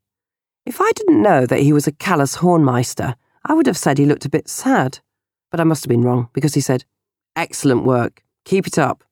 If 0.64 0.80
I 0.80 0.92
didn't 0.92 1.24
know 1.24 1.48
that 1.48 1.62
he 1.62 1.74
was 1.74 1.88
a 1.88 1.92
callous 1.92 2.38
hornmeister, 2.38 3.16
I 3.44 3.56
would 3.56 3.66
have 3.66 3.78
said 3.78 3.98
he 3.98 4.06
looked 4.06 4.26
a 4.26 4.30
bit 4.30 4.48
sad. 4.48 5.00
But 5.50 5.60
I 5.60 5.64
must 5.64 5.84
have 5.84 5.90
been 5.90 6.04
wrong, 6.04 6.30
because 6.34 6.54
he 6.54 6.62
said, 6.62 6.86
Excellent 7.36 7.86
work. 7.86 8.24
Keep 8.46 8.68
it 8.68 8.78
up. 8.78 9.04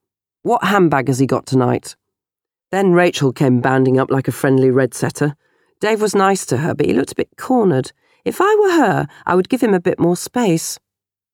What 0.44 0.64
handbag 0.66 1.08
has 1.08 1.18
he 1.18 1.26
got 1.26 1.48
tonight? 1.48 1.96
Then 2.72 2.94
Rachel 2.94 3.34
came 3.34 3.60
bounding 3.60 4.00
up 4.00 4.12
like 4.12 4.28
a 4.28 4.32
friendly 4.32 4.70
red 4.70 4.94
setter. 4.94 5.36
Dave 5.80 6.02
was 6.02 6.14
nice 6.14 6.46
to 6.46 6.58
her, 6.58 6.76
but 6.76 6.86
he 6.86 6.94
looked 6.94 7.14
a 7.14 7.16
bit 7.16 7.30
cornered. 7.38 7.92
If 8.24 8.40
I 8.40 8.56
were 8.56 8.86
her, 8.86 9.08
I 9.26 9.34
would 9.34 9.50
give 9.50 9.62
him 9.62 9.74
a 9.74 9.80
bit 9.80 10.00
more 10.00 10.16
space. 10.16 10.78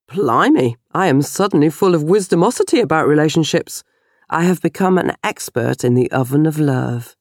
Blimey, 0.07 0.77
I 0.93 1.07
am 1.07 1.21
suddenly 1.21 1.69
full 1.69 1.95
of 1.95 2.03
wisdomosity 2.03 2.81
about 2.81 3.07
relationships. 3.07 3.83
I 4.29 4.43
have 4.43 4.61
become 4.61 4.97
an 4.97 5.13
expert 5.23 5.83
in 5.83 5.95
the 5.95 6.11
oven 6.11 6.45
of 6.45 6.59
love. 6.59 7.15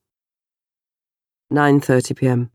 9:30 1.52 2.16
p.m. 2.16 2.50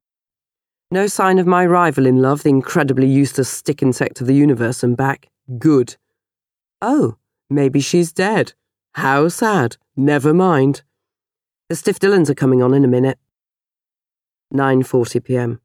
No 0.91 1.07
sign 1.07 1.37
of 1.39 1.47
my 1.47 1.65
rival 1.65 2.05
in 2.05 2.21
love, 2.21 2.43
the 2.43 2.49
incredibly 2.49 3.07
useless 3.07 3.49
stick 3.49 3.83
insect 3.83 4.21
of 4.21 4.27
the 4.27 4.33
universe, 4.35 4.83
and 4.83 4.97
back. 4.97 5.29
Good. 5.57 5.97
Oh, 6.81 7.17
maybe 7.49 7.79
she's 7.79 8.11
dead. 8.11 8.53
How 8.93 9.27
sad. 9.29 9.77
Never 9.95 10.33
mind. 10.33 10.81
The 11.69 11.75
Stiff 11.75 11.99
Dillons 11.99 12.29
are 12.29 12.35
coming 12.35 12.63
on 12.63 12.73
in 12.73 12.83
a 12.83 12.87
minute. 12.87 13.19
9:40 14.53 15.23
p.m. 15.23 15.59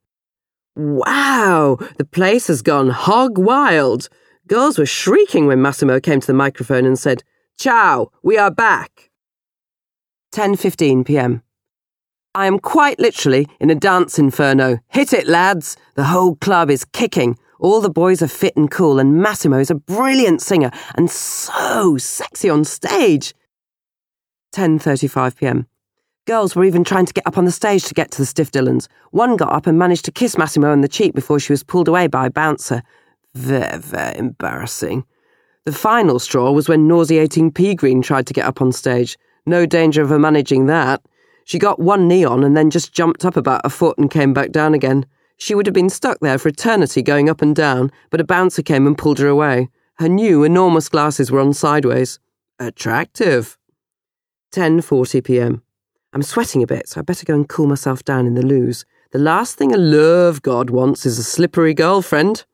Wow, 0.77 1.79
the 1.97 2.05
place 2.05 2.49
has 2.49 2.61
gone 2.61 2.91
hog 2.91 3.39
wild. 3.39 4.09
Girls 4.47 4.79
were 4.79 4.85
shrieking 4.85 5.47
when 5.47 5.63
Massimo 5.63 6.01
came 6.01 6.21
to 6.21 6.27
the 6.27 6.35
microphone 6.35 6.85
and 6.85 6.99
said, 6.99 7.23
"Ciao, 7.59 8.11
we 8.23 8.37
are 8.37 8.51
back." 8.51 9.11
10:15 10.33 11.07
p.m. 11.07 11.43
I 12.35 12.47
am 12.47 12.59
quite 12.59 12.99
literally 12.99 13.49
in 13.59 13.71
a 13.71 13.75
dance 13.75 14.19
inferno. 14.19 14.81
Hit 14.89 15.15
it, 15.15 15.27
lads. 15.27 15.79
The 15.95 16.05
whole 16.05 16.37
club 16.37 16.71
is 16.71 16.85
kicking. 16.85 17.39
All 17.59 17.81
the 17.81 17.89
boys 17.89 18.21
are 18.21 18.29
fit 18.29 18.55
and 18.55 18.71
cool, 18.71 18.99
and 18.99 19.23
Massimo 19.23 19.59
is 19.59 19.71
a 19.71 19.77
brilliant 19.77 20.43
singer 20.43 20.71
and 20.95 21.11
so 21.11 21.97
sexy 21.97 22.51
on 22.51 22.65
stage. 22.65 23.33
10:35 24.55 25.37
p.m. 25.37 25.67
Girls 26.27 26.55
were 26.55 26.65
even 26.65 26.85
trying 26.85 27.07
to 27.07 27.15
get 27.15 27.27
up 27.27 27.39
on 27.39 27.47
the 27.47 27.53
stage 27.53 27.85
to 27.85 27.95
get 27.95 28.11
to 28.11 28.19
the 28.19 28.27
Stiff 28.27 28.51
Dillons. 28.51 28.91
One 29.11 29.37
got 29.37 29.53
up 29.53 29.67
and 29.67 29.79
managed 29.79 30.05
to 30.05 30.13
kiss 30.13 30.37
Massimo 30.37 30.71
on 30.71 30.83
the 30.83 30.89
cheek 30.89 31.15
before 31.15 31.41
she 31.41 31.53
was 31.53 31.63
pulled 31.63 31.89
away 31.89 32.09
by 32.09 32.27
a 32.27 32.31
bouncer. 32.31 32.83
Very, 33.35 33.79
very 33.79 34.17
embarrassing. 34.19 35.05
The 35.65 35.73
final 35.73 36.19
straw 36.19 36.53
was 36.53 36.69
when 36.69 36.87
nauseating 36.87 37.51
Pea 37.51 37.75
Green 37.75 38.03
tried 38.03 38.27
to 38.27 38.35
get 38.35 38.47
up 38.47 38.61
on 38.61 38.71
stage. 38.71 39.17
No 39.47 39.67
danger 39.67 40.03
of 40.03 40.11
her 40.11 40.19
managing 40.19 40.67
that. 40.67 41.03
She 41.45 41.59
got 41.59 41.81
one 41.81 42.09
knee 42.09 42.25
on 42.25 42.45
and 42.45 42.57
then 42.57 42.71
just 42.71 42.93
jumped 42.93 43.25
up 43.25 43.37
about 43.37 43.63
a 43.65 43.71
foot 43.71 43.99
and 43.99 44.11
came 44.11 44.33
back 44.33 44.51
down 44.51 44.75
again. 44.75 45.07
She 45.37 45.55
would 45.55 45.67
have 45.67 45.75
been 45.75 45.91
stuck 45.91 46.21
there 46.21 46.39
for 46.39 46.49
eternity 46.49 47.03
going 47.03 47.29
up 47.29 47.43
and 47.43 47.55
down, 47.55 47.91
but 48.11 48.21
a 48.21 48.25
bouncer 48.25 48.63
came 48.63 48.87
and 48.87 48.97
pulled 48.97 49.19
her 49.19 49.29
away. 49.29 49.69
Her 49.99 50.09
new 50.09 50.45
enormous 50.45 50.89
glasses 50.89 51.31
were 51.31 51.41
on 51.41 51.53
sideways. 51.53 52.19
Attractive. 52.59 53.59
10:40 54.53 55.25
p.m. 55.25 55.63
I'm 56.13 56.23
sweating 56.23 56.63
a 56.63 56.67
bit, 56.67 56.89
so 56.89 57.01
I 57.01 57.03
better 57.03 57.25
go 57.25 57.35
and 57.35 57.49
cool 57.49 57.67
myself 57.67 58.05
down 58.05 58.27
in 58.27 58.35
the 58.35 58.47
loos. 58.47 58.85
The 59.11 59.19
last 59.19 59.57
thing 59.57 59.73
a 59.73 59.77
love 59.77 60.43
god 60.43 60.71
wants 60.71 61.05
is 61.05 61.19
a 61.19 61.25
slippery 61.25 61.75
girlfriend. 61.75 62.45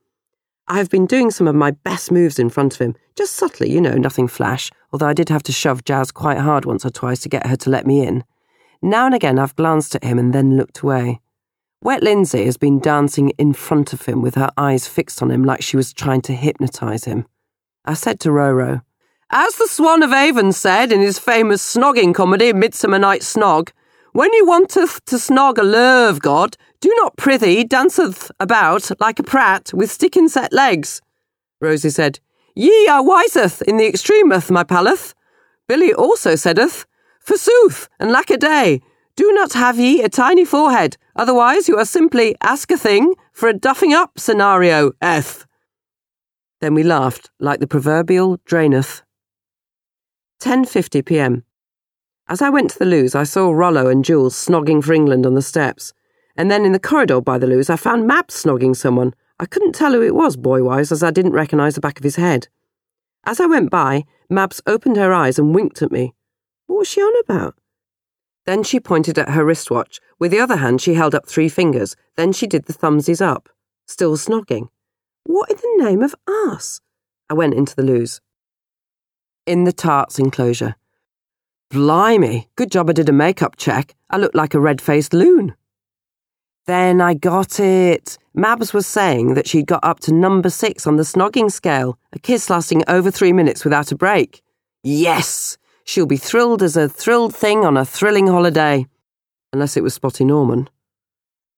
I 0.70 0.76
have 0.76 0.88
been 0.88 1.06
doing 1.06 1.32
some 1.32 1.48
of 1.48 1.56
my 1.56 1.72
best 1.72 2.12
moves 2.12 2.38
in 2.38 2.48
front 2.48 2.74
of 2.74 2.80
him, 2.80 2.94
just 3.16 3.34
subtly, 3.34 3.68
you 3.68 3.80
know, 3.80 3.96
nothing 3.96 4.28
flash, 4.28 4.70
although 4.92 5.08
I 5.08 5.14
did 5.14 5.28
have 5.28 5.42
to 5.42 5.52
shove 5.52 5.82
Jas 5.82 6.12
quite 6.12 6.38
hard 6.38 6.64
once 6.64 6.86
or 6.86 6.90
twice 6.90 7.18
to 7.22 7.28
get 7.28 7.48
her 7.48 7.56
to 7.56 7.70
let 7.70 7.88
me 7.88 8.06
in. 8.06 8.22
Now 8.80 9.04
and 9.06 9.12
again, 9.12 9.40
I've 9.40 9.56
glanced 9.56 9.96
at 9.96 10.04
him 10.04 10.16
and 10.16 10.32
then 10.32 10.56
looked 10.56 10.78
away. 10.78 11.20
Wet 11.82 12.04
Lindsay 12.04 12.44
has 12.44 12.56
been 12.56 12.78
dancing 12.78 13.30
in 13.30 13.52
front 13.52 13.92
of 13.92 14.06
him 14.06 14.22
with 14.22 14.36
her 14.36 14.48
eyes 14.56 14.86
fixed 14.86 15.20
on 15.20 15.32
him 15.32 15.42
like 15.42 15.60
she 15.60 15.76
was 15.76 15.92
trying 15.92 16.20
to 16.22 16.34
hypnotise 16.34 17.02
him. 17.02 17.26
I 17.84 17.94
said 17.94 18.20
to 18.20 18.28
Roro, 18.28 18.82
As 19.28 19.56
the 19.56 19.66
Swan 19.66 20.04
of 20.04 20.12
Avon 20.12 20.52
said 20.52 20.92
in 20.92 21.00
his 21.00 21.18
famous 21.18 21.62
snogging 21.62 22.14
comedy, 22.14 22.52
Midsummer 22.52 23.00
Night's 23.00 23.34
Snog, 23.34 23.70
when 24.12 24.32
you 24.32 24.46
wanteth 24.46 25.04
to 25.06 25.16
snog 25.16 25.58
a 25.58 25.62
love 25.62 26.20
god, 26.20 26.56
do 26.80 26.92
not 26.96 27.16
prithee 27.16 27.64
danceth 27.64 28.30
about 28.40 28.90
like 29.00 29.18
a 29.18 29.22
prat 29.22 29.72
with 29.74 29.90
stick 29.90 30.16
set 30.28 30.52
legs. 30.52 31.00
Rosie 31.60 31.90
said, 31.90 32.20
Ye 32.54 32.88
are 32.88 33.04
wiseth 33.04 33.62
in 33.62 33.76
the 33.76 33.86
extremeth, 33.86 34.50
my 34.50 34.64
paleth. 34.64 35.14
Billy 35.68 35.92
also 35.92 36.34
saideth, 36.34 36.84
Forsooth, 37.20 37.88
and 38.00 38.10
lack 38.10 38.30
a 38.30 38.36
day, 38.36 38.80
do 39.16 39.30
not 39.32 39.52
have 39.52 39.78
ye 39.78 40.02
a 40.02 40.08
tiny 40.08 40.44
forehead, 40.44 40.96
otherwise 41.14 41.68
you 41.68 41.76
are 41.76 41.84
simply 41.84 42.34
ask 42.40 42.70
a 42.70 42.78
thing 42.78 43.14
for 43.32 43.48
a 43.48 43.54
duffing 43.54 43.92
up 43.92 44.18
scenario, 44.18 44.92
F. 45.02 45.46
Then 46.60 46.74
we 46.74 46.82
laughed, 46.82 47.30
like 47.38 47.60
the 47.60 47.66
proverbial 47.66 48.38
draineth. 48.46 49.02
10.50 50.40 51.04
p.m. 51.04 51.44
As 52.28 52.40
I 52.40 52.48
went 52.48 52.70
to 52.70 52.78
the 52.78 52.86
loos, 52.86 53.14
I 53.14 53.24
saw 53.24 53.50
Rollo 53.50 53.88
and 53.88 54.04
Jools 54.04 54.34
snogging 54.34 54.82
for 54.82 54.94
England 54.94 55.26
on 55.26 55.34
the 55.34 55.42
steps. 55.42 55.92
And 56.36 56.50
then 56.50 56.64
in 56.64 56.72
the 56.72 56.78
corridor 56.78 57.20
by 57.20 57.38
the 57.38 57.46
loos, 57.46 57.70
I 57.70 57.76
found 57.76 58.08
Mabs 58.08 58.30
snogging 58.30 58.76
someone. 58.76 59.14
I 59.38 59.46
couldn't 59.46 59.74
tell 59.74 59.92
who 59.92 60.02
it 60.02 60.14
was, 60.14 60.36
boy-wise, 60.36 60.92
as 60.92 61.02
I 61.02 61.10
didn't 61.10 61.32
recognise 61.32 61.74
the 61.74 61.80
back 61.80 61.98
of 61.98 62.04
his 62.04 62.16
head. 62.16 62.48
As 63.24 63.40
I 63.40 63.46
went 63.46 63.70
by, 63.70 64.04
Mabs 64.30 64.60
opened 64.66 64.96
her 64.96 65.12
eyes 65.12 65.38
and 65.38 65.54
winked 65.54 65.82
at 65.82 65.92
me. 65.92 66.14
What 66.66 66.78
was 66.78 66.88
she 66.88 67.00
on 67.00 67.12
about? 67.24 67.56
Then 68.46 68.62
she 68.62 68.80
pointed 68.80 69.18
at 69.18 69.30
her 69.30 69.44
wristwatch. 69.44 70.00
With 70.18 70.30
the 70.30 70.40
other 70.40 70.56
hand, 70.56 70.80
she 70.80 70.94
held 70.94 71.14
up 71.14 71.26
three 71.26 71.48
fingers. 71.48 71.96
Then 72.16 72.32
she 72.32 72.46
did 72.46 72.64
the 72.64 72.72
thumbsies 72.72 73.20
up, 73.24 73.48
still 73.86 74.16
snogging. 74.16 74.68
What 75.24 75.50
in 75.50 75.56
the 75.56 75.84
name 75.84 76.02
of 76.02 76.14
us? 76.26 76.80
I 77.28 77.34
went 77.34 77.54
into 77.54 77.76
the 77.76 77.82
loos. 77.82 78.20
In 79.46 79.64
the 79.64 79.72
tarts 79.72 80.18
enclosure. 80.18 80.76
Blimey, 81.70 82.48
good 82.56 82.70
job 82.70 82.90
I 82.90 82.92
did 82.94 83.08
a 83.08 83.12
makeup 83.12 83.56
check. 83.56 83.94
I 84.08 84.16
looked 84.16 84.34
like 84.34 84.54
a 84.54 84.60
red 84.60 84.80
faced 84.80 85.12
loon. 85.12 85.54
Then 86.70 87.00
I 87.00 87.14
got 87.14 87.58
it. 87.58 88.16
Mabs 88.32 88.72
was 88.72 88.86
saying 88.86 89.34
that 89.34 89.48
she'd 89.48 89.66
got 89.66 89.82
up 89.82 89.98
to 90.02 90.14
number 90.14 90.48
six 90.48 90.86
on 90.86 90.94
the 90.94 91.02
snogging 91.02 91.50
scale, 91.50 91.98
a 92.12 92.20
kiss 92.20 92.48
lasting 92.48 92.84
over 92.86 93.10
three 93.10 93.32
minutes 93.32 93.64
without 93.64 93.90
a 93.90 93.96
break. 93.96 94.40
Yes! 94.84 95.58
She'll 95.82 96.06
be 96.06 96.16
thrilled 96.16 96.62
as 96.62 96.76
a 96.76 96.88
thrilled 96.88 97.34
thing 97.34 97.64
on 97.64 97.76
a 97.76 97.84
thrilling 97.84 98.28
holiday. 98.28 98.86
Unless 99.52 99.76
it 99.76 99.82
was 99.82 99.94
Spotty 99.94 100.24
Norman. 100.24 100.70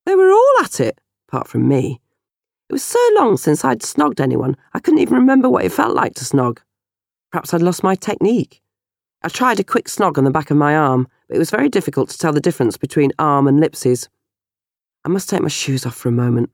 They 0.07 0.15
were 0.15 0.33
all 0.33 0.55
at 0.65 0.81
it, 0.81 0.99
apart 1.29 1.47
from 1.47 1.69
me. 1.69 2.01
It 2.71 2.73
was 2.73 2.83
so 2.83 3.07
long 3.15 3.37
since 3.37 3.67
I'd 3.67 3.83
snogged 3.83 4.19
anyone, 4.19 4.57
I 4.73 4.79
couldn't 4.79 5.01
even 5.01 5.19
remember 5.19 5.51
what 5.51 5.67
it 5.67 5.73
felt 5.73 5.95
like 5.95 6.15
to 6.15 6.25
snog. 6.25 6.61
Perhaps 7.31 7.53
I'd 7.53 7.61
lost 7.61 7.83
my 7.83 7.97
technique. 7.97 8.63
I 9.23 9.29
tried 9.29 9.61
a 9.61 9.65
quick 9.73 9.89
snog 9.89 10.17
on 10.17 10.25
the 10.25 10.31
back 10.31 10.51
of 10.51 10.57
my 10.57 10.75
arm, 10.75 11.07
but 11.29 11.37
it 11.37 11.39
was 11.39 11.51
very 11.51 11.69
difficult 11.69 12.09
to 12.09 12.17
tell 12.17 12.33
the 12.33 12.41
difference 12.41 12.79
between 12.79 13.13
arm 13.19 13.47
and 13.47 13.63
lipsies. 13.63 14.09
I 15.05 15.09
must 15.09 15.29
take 15.29 15.43
my 15.43 15.49
shoes 15.49 15.85
off 15.85 15.97
for 15.97 16.09
a 16.09 16.13
moment. 16.13 16.51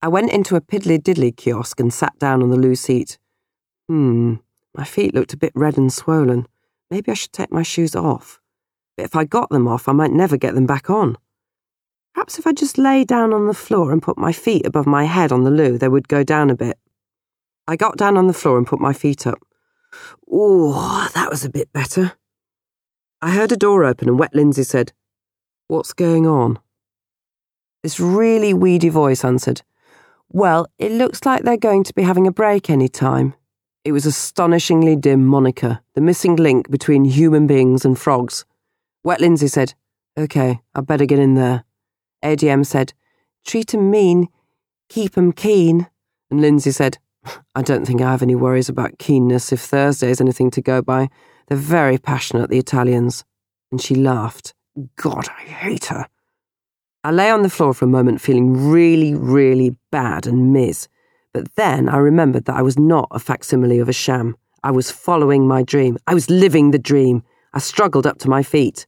I 0.00 0.08
went 0.08 0.30
into 0.30 0.54
a 0.54 0.60
piddly 0.60 0.98
diddly 0.98 1.36
kiosk 1.36 1.80
and 1.80 1.92
sat 1.92 2.18
down 2.18 2.42
on 2.42 2.50
the 2.50 2.56
loo 2.56 2.76
seat. 2.76 3.18
Hmm, 3.88 4.34
my 4.76 4.84
feet 4.84 5.12
looked 5.12 5.32
a 5.32 5.38
bit 5.38 5.52
red 5.54 5.76
and 5.76 5.92
swollen. 5.92 6.46
Maybe 6.90 7.10
I 7.10 7.14
should 7.14 7.32
take 7.32 7.50
my 7.50 7.64
shoes 7.64 7.96
off. 7.96 8.40
But 8.96 9.04
if 9.04 9.16
I 9.16 9.24
got 9.24 9.50
them 9.50 9.66
off, 9.66 9.88
I 9.88 9.92
might 9.92 10.12
never 10.12 10.36
get 10.36 10.54
them 10.54 10.66
back 10.66 10.88
on. 10.88 11.16
Perhaps 12.14 12.38
if 12.38 12.46
I 12.46 12.52
just 12.52 12.78
lay 12.78 13.04
down 13.04 13.32
on 13.32 13.46
the 13.46 13.54
floor 13.54 13.92
and 13.92 14.02
put 14.02 14.18
my 14.18 14.32
feet 14.32 14.66
above 14.66 14.86
my 14.86 15.04
head 15.04 15.32
on 15.32 15.44
the 15.44 15.50
loo, 15.50 15.78
they 15.78 15.88
would 15.88 16.08
go 16.08 16.22
down 16.22 16.50
a 16.50 16.56
bit. 16.56 16.78
I 17.66 17.76
got 17.76 17.96
down 17.96 18.16
on 18.16 18.28
the 18.28 18.32
floor 18.32 18.56
and 18.56 18.66
put 18.66 18.80
my 18.80 18.92
feet 18.92 19.26
up. 19.26 19.40
Ooh, 20.32 20.72
that 21.14 21.28
was 21.28 21.44
a 21.44 21.50
bit 21.50 21.72
better. 21.72 22.12
I 23.20 23.32
heard 23.32 23.52
a 23.52 23.56
door 23.56 23.84
open 23.84 24.08
and 24.08 24.18
Wet 24.18 24.34
Lindsay 24.34 24.62
said, 24.62 24.92
What's 25.66 25.92
going 25.92 26.26
on? 26.26 26.60
This 27.82 28.00
really 28.00 28.52
weedy 28.52 28.88
voice 28.88 29.24
answered, 29.24 29.62
Well, 30.30 30.66
it 30.78 30.92
looks 30.92 31.24
like 31.24 31.42
they're 31.44 31.56
going 31.56 31.84
to 31.84 31.94
be 31.94 32.02
having 32.02 32.26
a 32.26 32.32
break 32.32 32.68
any 32.68 32.88
time. 32.88 33.34
It 33.84 33.92
was 33.92 34.04
astonishingly 34.04 34.96
dim 34.96 35.24
Monica, 35.24 35.82
the 35.94 36.00
missing 36.00 36.36
link 36.36 36.70
between 36.70 37.04
human 37.04 37.46
beings 37.46 37.84
and 37.84 37.98
frogs. 37.98 38.44
Wet 39.04 39.20
Lindsay 39.20 39.48
said, 39.48 39.74
OK, 40.16 40.60
I'd 40.74 40.86
better 40.86 41.06
get 41.06 41.20
in 41.20 41.34
there. 41.34 41.64
ADM 42.24 42.66
said, 42.66 42.92
Treat 43.46 43.72
'em 43.72 43.90
mean, 43.90 44.28
keep 44.88 45.16
'em 45.16 45.32
keen. 45.32 45.86
And 46.30 46.40
Lindsay 46.40 46.72
said, 46.72 46.98
I 47.54 47.62
don't 47.62 47.86
think 47.86 48.00
I 48.00 48.10
have 48.10 48.22
any 48.22 48.34
worries 48.34 48.68
about 48.68 48.98
keenness 48.98 49.52
if 49.52 49.60
Thursday's 49.60 50.20
anything 50.20 50.50
to 50.50 50.60
go 50.60 50.82
by. 50.82 51.08
They're 51.46 51.56
very 51.56 51.98
passionate, 51.98 52.50
the 52.50 52.58
Italians. 52.58 53.24
And 53.70 53.80
she 53.80 53.94
laughed. 53.94 54.54
God, 54.96 55.28
I 55.28 55.42
hate 55.42 55.86
her. 55.86 56.08
I 57.08 57.10
lay 57.10 57.30
on 57.30 57.40
the 57.40 57.48
floor 57.48 57.72
for 57.72 57.86
a 57.86 57.88
moment, 57.88 58.20
feeling 58.20 58.70
really, 58.70 59.14
really 59.14 59.74
bad 59.90 60.26
and 60.26 60.52
miss. 60.52 60.88
But 61.32 61.54
then 61.54 61.88
I 61.88 61.96
remembered 61.96 62.44
that 62.44 62.56
I 62.56 62.60
was 62.60 62.78
not 62.78 63.08
a 63.10 63.18
facsimile 63.18 63.78
of 63.78 63.88
a 63.88 63.94
sham. 63.94 64.36
I 64.62 64.72
was 64.72 64.90
following 64.90 65.48
my 65.48 65.62
dream. 65.62 65.96
I 66.06 66.12
was 66.12 66.28
living 66.28 66.70
the 66.70 66.78
dream. 66.78 67.22
I 67.54 67.60
struggled 67.60 68.06
up 68.06 68.18
to 68.18 68.28
my 68.28 68.42
feet. 68.42 68.86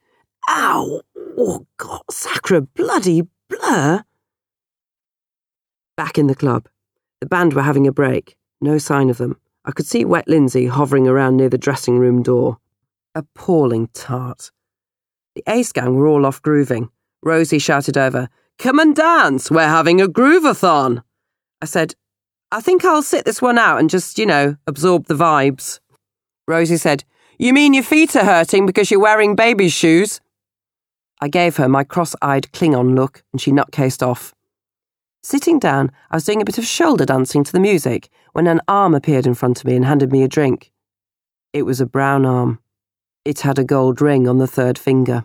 Ow! 0.50 1.00
Oh, 1.38 1.66
God, 1.78 2.02
sacra 2.10 2.60
bloody 2.60 3.22
blur! 3.48 4.04
Back 5.96 6.18
in 6.18 6.26
the 6.26 6.34
club. 6.34 6.68
The 7.22 7.26
band 7.26 7.54
were 7.54 7.62
having 7.62 7.86
a 7.86 7.92
break. 7.92 8.36
No 8.60 8.76
sign 8.76 9.08
of 9.08 9.16
them. 9.16 9.40
I 9.64 9.72
could 9.72 9.86
see 9.86 10.04
Wet 10.04 10.28
Lindsay 10.28 10.66
hovering 10.66 11.08
around 11.08 11.38
near 11.38 11.48
the 11.48 11.56
dressing 11.56 11.98
room 11.98 12.22
door. 12.22 12.58
Appalling 13.14 13.88
tart. 13.94 14.50
The 15.34 15.42
Ace 15.46 15.72
gang 15.72 15.94
were 15.94 16.06
all 16.06 16.26
off 16.26 16.42
grooving. 16.42 16.90
Rosie 17.22 17.58
shouted 17.58 17.96
over, 17.96 18.28
Come 18.58 18.78
and 18.78 18.94
dance, 18.94 19.50
we're 19.50 19.68
having 19.68 20.00
a 20.00 20.06
groovathon. 20.06 21.02
I 21.62 21.66
said, 21.66 21.94
I 22.52 22.60
think 22.60 22.84
I'll 22.84 23.02
sit 23.02 23.24
this 23.24 23.40
one 23.40 23.58
out 23.58 23.78
and 23.78 23.88
just, 23.88 24.18
you 24.18 24.26
know, 24.26 24.56
absorb 24.66 25.06
the 25.06 25.14
vibes. 25.14 25.80
Rosie 26.48 26.76
said, 26.76 27.04
You 27.38 27.52
mean 27.52 27.74
your 27.74 27.84
feet 27.84 28.16
are 28.16 28.24
hurting 28.24 28.66
because 28.66 28.90
you're 28.90 29.00
wearing 29.00 29.36
baby's 29.36 29.72
shoes? 29.72 30.20
I 31.20 31.28
gave 31.28 31.56
her 31.56 31.68
my 31.68 31.84
cross 31.84 32.16
eyed 32.22 32.50
Klingon 32.52 32.96
look 32.96 33.22
and 33.32 33.40
she 33.40 33.52
nutcased 33.52 34.06
off. 34.06 34.34
Sitting 35.22 35.58
down, 35.58 35.92
I 36.10 36.16
was 36.16 36.24
doing 36.24 36.40
a 36.40 36.46
bit 36.46 36.56
of 36.56 36.64
shoulder 36.64 37.04
dancing 37.04 37.44
to 37.44 37.52
the 37.52 37.60
music 37.60 38.08
when 38.32 38.46
an 38.46 38.62
arm 38.66 38.94
appeared 38.94 39.26
in 39.26 39.34
front 39.34 39.60
of 39.60 39.66
me 39.66 39.76
and 39.76 39.84
handed 39.84 40.10
me 40.10 40.22
a 40.22 40.28
drink. 40.28 40.72
It 41.52 41.62
was 41.62 41.80
a 41.80 41.86
brown 41.86 42.24
arm. 42.24 42.58
It 43.24 43.40
had 43.40 43.58
a 43.58 43.64
gold 43.64 44.00
ring 44.00 44.26
on 44.26 44.38
the 44.38 44.46
third 44.46 44.78
finger. 44.78 45.24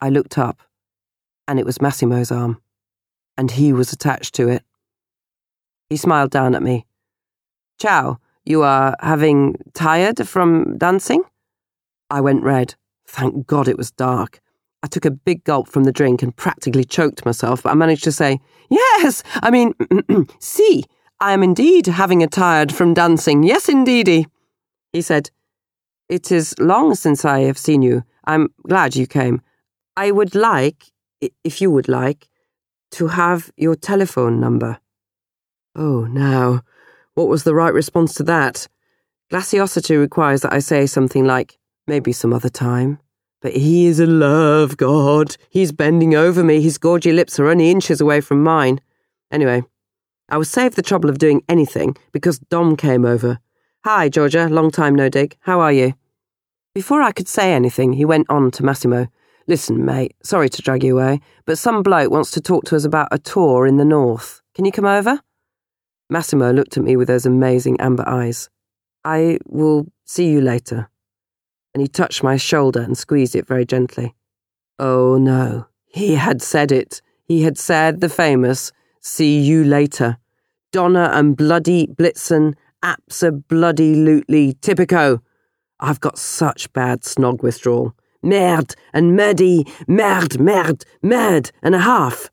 I 0.00 0.08
looked 0.08 0.38
up, 0.38 0.62
and 1.50 1.58
it 1.58 1.66
was 1.66 1.82
Massimo's 1.82 2.30
arm, 2.30 2.62
and 3.36 3.50
he 3.50 3.72
was 3.72 3.92
attached 3.92 4.36
to 4.36 4.48
it. 4.48 4.62
He 5.88 5.96
smiled 5.96 6.30
down 6.30 6.54
at 6.54 6.62
me. 6.62 6.86
Ciao, 7.76 8.18
you 8.44 8.62
are 8.62 8.94
having 9.00 9.56
tired 9.74 10.28
from 10.28 10.78
dancing? 10.78 11.24
I 12.08 12.20
went 12.20 12.44
red. 12.44 12.76
Thank 13.08 13.48
God 13.48 13.66
it 13.66 13.76
was 13.76 13.90
dark. 13.90 14.38
I 14.84 14.86
took 14.86 15.04
a 15.04 15.10
big 15.10 15.42
gulp 15.42 15.66
from 15.66 15.82
the 15.82 15.90
drink 15.90 16.22
and 16.22 16.36
practically 16.36 16.84
choked 16.84 17.26
myself, 17.26 17.64
but 17.64 17.70
I 17.70 17.74
managed 17.74 18.04
to 18.04 18.12
say, 18.12 18.38
Yes, 18.70 19.24
I 19.42 19.50
mean, 19.50 19.74
see, 20.38 20.84
I 21.18 21.32
am 21.32 21.42
indeed 21.42 21.86
having 21.88 22.22
a 22.22 22.28
tired 22.28 22.72
from 22.72 22.94
dancing. 22.94 23.42
Yes, 23.42 23.68
indeedy. 23.68 24.28
He 24.92 25.02
said, 25.02 25.32
It 26.08 26.30
is 26.30 26.54
long 26.60 26.94
since 26.94 27.24
I 27.24 27.40
have 27.40 27.58
seen 27.58 27.82
you. 27.82 28.04
I'm 28.24 28.50
glad 28.68 28.94
you 28.94 29.08
came. 29.08 29.42
I 29.96 30.12
would 30.12 30.36
like, 30.36 30.92
if 31.44 31.60
you 31.60 31.70
would 31.70 31.88
like, 31.88 32.28
to 32.92 33.08
have 33.08 33.52
your 33.56 33.74
telephone 33.76 34.40
number. 34.40 34.78
Oh, 35.76 36.04
now, 36.04 36.62
what 37.14 37.28
was 37.28 37.44
the 37.44 37.54
right 37.54 37.72
response 37.72 38.14
to 38.14 38.22
that? 38.24 38.66
Glaciosity 39.30 39.98
requires 39.98 40.42
that 40.42 40.52
I 40.52 40.58
say 40.58 40.86
something 40.86 41.24
like, 41.24 41.58
maybe 41.86 42.12
some 42.12 42.32
other 42.32 42.48
time. 42.48 42.98
But 43.40 43.52
he 43.56 43.86
is 43.86 44.00
a 44.00 44.06
love 44.06 44.76
god. 44.76 45.36
He's 45.48 45.72
bending 45.72 46.14
over 46.14 46.44
me. 46.44 46.60
His 46.60 46.78
gorgy 46.78 47.14
lips 47.14 47.38
are 47.38 47.48
only 47.48 47.70
inches 47.70 48.00
away 48.00 48.20
from 48.20 48.42
mine. 48.42 48.80
Anyway, 49.30 49.62
I 50.28 50.36
was 50.36 50.50
saved 50.50 50.76
the 50.76 50.82
trouble 50.82 51.08
of 51.08 51.18
doing 51.18 51.42
anything 51.48 51.96
because 52.12 52.38
Dom 52.38 52.76
came 52.76 53.04
over. 53.04 53.38
Hi, 53.84 54.08
Georgia. 54.08 54.48
Long 54.48 54.70
time 54.70 54.94
no 54.94 55.08
dig. 55.08 55.36
How 55.40 55.60
are 55.60 55.72
you? 55.72 55.94
Before 56.74 57.02
I 57.02 57.12
could 57.12 57.28
say 57.28 57.52
anything, 57.52 57.94
he 57.94 58.04
went 58.04 58.28
on 58.28 58.50
to 58.52 58.62
Massimo. 58.62 59.08
Listen, 59.50 59.84
mate, 59.84 60.14
sorry 60.22 60.48
to 60.48 60.62
drag 60.62 60.84
you 60.84 60.96
away, 60.96 61.20
but 61.44 61.58
some 61.58 61.82
bloke 61.82 62.12
wants 62.12 62.30
to 62.30 62.40
talk 62.40 62.62
to 62.66 62.76
us 62.76 62.84
about 62.84 63.08
a 63.10 63.18
tour 63.18 63.66
in 63.66 63.78
the 63.78 63.84
north. 63.84 64.42
Can 64.54 64.64
you 64.64 64.70
come 64.70 64.84
over? 64.84 65.20
Massimo 66.08 66.52
looked 66.52 66.76
at 66.76 66.84
me 66.84 66.94
with 66.96 67.08
those 67.08 67.26
amazing 67.26 67.80
amber 67.80 68.08
eyes. 68.08 68.48
I 69.04 69.40
will 69.46 69.88
see 70.04 70.28
you 70.28 70.40
later 70.40 70.88
and 71.74 71.80
he 71.80 71.88
touched 71.88 72.22
my 72.22 72.36
shoulder 72.36 72.80
and 72.80 72.96
squeezed 72.96 73.34
it 73.34 73.44
very 73.44 73.64
gently. 73.64 74.14
Oh 74.78 75.18
no, 75.18 75.66
he 75.84 76.14
had 76.14 76.42
said 76.42 76.70
it. 76.70 77.02
He 77.24 77.42
had 77.42 77.58
said 77.58 78.00
the 78.00 78.08
famous, 78.08 78.70
see 79.00 79.40
you 79.40 79.64
later. 79.64 80.18
Donner 80.70 81.10
and 81.12 81.36
bloody 81.36 81.88
Blitzen, 81.88 82.54
bloody 83.48 83.96
lootly 83.96 84.54
typico. 84.60 85.20
I've 85.80 85.98
got 85.98 86.18
such 86.18 86.72
bad 86.72 87.00
snog 87.00 87.42
withdrawal. 87.42 87.96
Merde 88.22 88.74
and 88.92 89.18
merdy, 89.18 89.68
merde, 89.88 90.38
merde, 90.38 90.84
merde 91.02 91.50
and 91.62 91.74
a 91.74 91.80
half. 91.80 92.30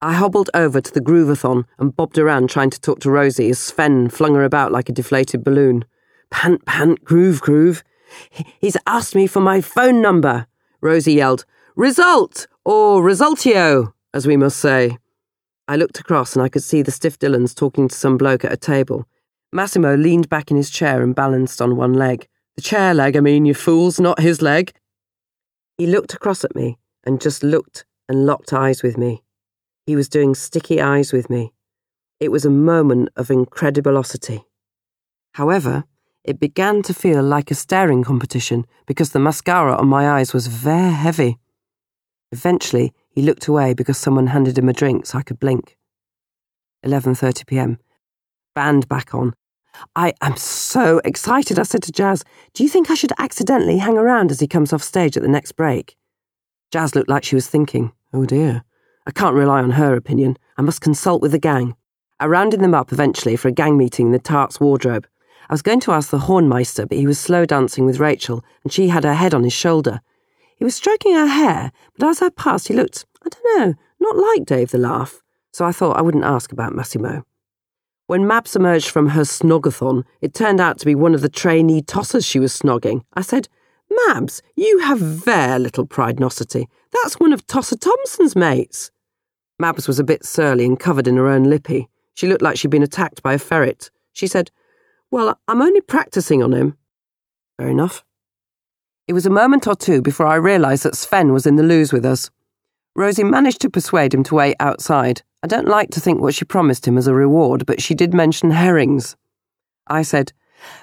I 0.00 0.14
hobbled 0.14 0.50
over 0.52 0.80
to 0.80 0.92
the 0.92 1.00
groovathon 1.00 1.64
and 1.78 1.94
bobbed 1.94 2.18
around 2.18 2.50
trying 2.50 2.70
to 2.70 2.80
talk 2.80 3.00
to 3.00 3.10
Rosie 3.10 3.50
as 3.50 3.58
Sven 3.58 4.08
flung 4.08 4.34
her 4.34 4.44
about 4.44 4.72
like 4.72 4.88
a 4.88 4.92
deflated 4.92 5.44
balloon. 5.44 5.84
Pant, 6.30 6.64
pant, 6.66 7.04
groove, 7.04 7.40
groove. 7.40 7.84
He's 8.30 8.76
asked 8.86 9.14
me 9.14 9.26
for 9.26 9.40
my 9.40 9.60
phone 9.60 10.02
number, 10.02 10.46
Rosie 10.80 11.14
yelled. 11.14 11.44
Result, 11.76 12.48
or 12.64 13.02
resultio, 13.02 13.92
as 14.12 14.26
we 14.26 14.36
must 14.36 14.58
say. 14.58 14.98
I 15.68 15.76
looked 15.76 16.00
across 16.00 16.34
and 16.34 16.42
I 16.42 16.48
could 16.48 16.62
see 16.62 16.82
the 16.82 16.90
stiff 16.90 17.18
Dillons 17.18 17.54
talking 17.54 17.88
to 17.88 17.94
some 17.94 18.18
bloke 18.18 18.44
at 18.44 18.52
a 18.52 18.56
table. 18.56 19.06
Massimo 19.52 19.94
leaned 19.94 20.28
back 20.28 20.50
in 20.50 20.56
his 20.56 20.70
chair 20.70 21.02
and 21.02 21.14
balanced 21.14 21.62
on 21.62 21.76
one 21.76 21.94
leg. 21.94 22.26
The 22.56 22.62
chair 22.62 22.92
leg, 22.92 23.16
I 23.16 23.20
mean, 23.20 23.44
you 23.44 23.54
fools, 23.54 24.00
not 24.00 24.20
his 24.20 24.42
leg. 24.42 24.72
He 25.82 25.88
looked 25.88 26.14
across 26.14 26.44
at 26.44 26.54
me 26.54 26.78
and 27.02 27.20
just 27.20 27.42
looked 27.42 27.84
and 28.08 28.24
locked 28.24 28.52
eyes 28.52 28.84
with 28.84 28.96
me. 28.96 29.24
He 29.84 29.96
was 29.96 30.08
doing 30.08 30.32
sticky 30.36 30.80
eyes 30.80 31.12
with 31.12 31.28
me. 31.28 31.52
It 32.20 32.30
was 32.30 32.44
a 32.44 32.50
moment 32.50 33.08
of 33.16 33.32
incredibilosity. 33.32 34.44
However, 35.34 35.82
it 36.22 36.38
began 36.38 36.82
to 36.82 36.94
feel 36.94 37.20
like 37.20 37.50
a 37.50 37.56
staring 37.56 38.04
competition 38.04 38.64
because 38.86 39.10
the 39.10 39.18
mascara 39.18 39.74
on 39.74 39.88
my 39.88 40.08
eyes 40.08 40.32
was 40.32 40.46
very 40.46 40.92
heavy. 40.92 41.40
Eventually, 42.30 42.92
he 43.10 43.20
looked 43.20 43.48
away 43.48 43.74
because 43.74 43.98
someone 43.98 44.28
handed 44.28 44.56
him 44.56 44.68
a 44.68 44.72
drink 44.72 45.06
so 45.06 45.18
I 45.18 45.22
could 45.22 45.40
blink. 45.40 45.76
11:30 46.86 47.44
p.m. 47.44 47.78
Band 48.54 48.88
back 48.88 49.16
on. 49.16 49.34
I 49.96 50.14
am 50.20 50.36
so 50.36 51.00
excited, 51.04 51.58
I 51.58 51.64
said 51.64 51.82
to 51.84 51.92
Jas. 51.92 52.24
Do 52.54 52.62
you 52.62 52.68
think 52.68 52.90
I 52.90 52.94
should 52.94 53.12
accidentally 53.18 53.78
hang 53.78 53.98
around 53.98 54.30
as 54.30 54.40
he 54.40 54.46
comes 54.46 54.72
off 54.72 54.82
stage 54.82 55.16
at 55.16 55.22
the 55.22 55.28
next 55.28 55.52
break? 55.52 55.96
Jas 56.70 56.94
looked 56.94 57.08
like 57.08 57.24
she 57.24 57.34
was 57.34 57.48
thinking, 57.48 57.92
oh 58.12 58.24
dear. 58.24 58.64
I 59.06 59.10
can't 59.10 59.34
rely 59.34 59.60
on 59.60 59.72
her 59.72 59.94
opinion. 59.96 60.36
I 60.56 60.62
must 60.62 60.80
consult 60.80 61.22
with 61.22 61.32
the 61.32 61.38
gang. 61.38 61.74
I 62.20 62.26
rounded 62.26 62.60
them 62.60 62.74
up 62.74 62.92
eventually 62.92 63.36
for 63.36 63.48
a 63.48 63.52
gang 63.52 63.76
meeting 63.76 64.06
in 64.06 64.12
the 64.12 64.18
Tart's 64.18 64.60
wardrobe. 64.60 65.06
I 65.50 65.52
was 65.52 65.62
going 65.62 65.80
to 65.80 65.92
ask 65.92 66.10
the 66.10 66.18
Hornmeister, 66.18 66.88
but 66.88 66.98
he 66.98 67.06
was 67.06 67.18
slow 67.18 67.44
dancing 67.44 67.84
with 67.84 67.98
Rachel, 67.98 68.44
and 68.62 68.72
she 68.72 68.88
had 68.88 69.04
her 69.04 69.14
head 69.14 69.34
on 69.34 69.42
his 69.42 69.52
shoulder. 69.52 70.00
He 70.56 70.64
was 70.64 70.76
stroking 70.76 71.14
her 71.14 71.26
hair, 71.26 71.72
but 71.98 72.08
as 72.08 72.22
I 72.22 72.28
passed, 72.30 72.68
he 72.68 72.74
looked, 72.74 73.04
I 73.24 73.28
don't 73.28 73.58
know, 73.58 73.74
not 73.98 74.16
like 74.16 74.46
Dave 74.46 74.70
the 74.70 74.78
Laugh, 74.78 75.20
so 75.52 75.64
I 75.64 75.72
thought 75.72 75.96
I 75.96 76.02
wouldn't 76.02 76.24
ask 76.24 76.52
about 76.52 76.74
Massimo. 76.74 77.24
When 78.06 78.22
Mabs 78.24 78.56
emerged 78.56 78.90
from 78.90 79.10
her 79.10 79.22
snogathon, 79.22 80.04
it 80.20 80.34
turned 80.34 80.60
out 80.60 80.78
to 80.78 80.86
be 80.86 80.94
one 80.94 81.14
of 81.14 81.20
the 81.20 81.28
trainee 81.28 81.82
tossers 81.82 82.26
she 82.26 82.38
was 82.38 82.52
snogging. 82.52 83.02
I 83.14 83.22
said, 83.22 83.48
Mabs, 83.90 84.42
you 84.56 84.80
have 84.80 84.98
very 84.98 85.58
little 85.58 85.86
pride-nosity. 85.86 86.66
That's 86.92 87.20
one 87.20 87.32
of 87.32 87.46
Tosser 87.46 87.76
Thompson's 87.76 88.36
mates. 88.36 88.90
Mabs 89.60 89.86
was 89.86 89.98
a 89.98 90.04
bit 90.04 90.24
surly 90.24 90.64
and 90.64 90.78
covered 90.78 91.06
in 91.06 91.16
her 91.16 91.28
own 91.28 91.44
lippy. 91.44 91.88
She 92.14 92.26
looked 92.26 92.42
like 92.42 92.56
she'd 92.56 92.70
been 92.70 92.82
attacked 92.82 93.22
by 93.22 93.34
a 93.34 93.38
ferret. 93.38 93.90
She 94.12 94.26
said, 94.26 94.50
well, 95.10 95.38
I'm 95.46 95.62
only 95.62 95.80
practicing 95.80 96.42
on 96.42 96.52
him. 96.52 96.76
Fair 97.58 97.68
enough. 97.68 98.04
It 99.06 99.12
was 99.12 99.26
a 99.26 99.30
moment 99.30 99.66
or 99.66 99.74
two 99.74 100.00
before 100.00 100.26
I 100.26 100.36
realised 100.36 100.84
that 100.84 100.96
Sven 100.96 101.32
was 101.32 101.46
in 101.46 101.56
the 101.56 101.62
loos 101.62 101.92
with 101.92 102.04
us. 102.04 102.30
Rosie 102.96 103.24
managed 103.24 103.60
to 103.60 103.70
persuade 103.70 104.14
him 104.14 104.22
to 104.24 104.34
wait 104.34 104.56
outside. 104.58 105.22
I 105.42 105.48
don't 105.48 105.68
like 105.68 105.90
to 105.90 106.00
think 106.00 106.20
what 106.20 106.34
she 106.34 106.44
promised 106.44 106.86
him 106.86 106.96
as 106.96 107.06
a 107.06 107.14
reward, 107.14 107.66
but 107.66 107.82
she 107.82 107.94
did 107.94 108.14
mention 108.14 108.52
herrings. 108.52 109.16
I 109.88 110.02
said, 110.02 110.32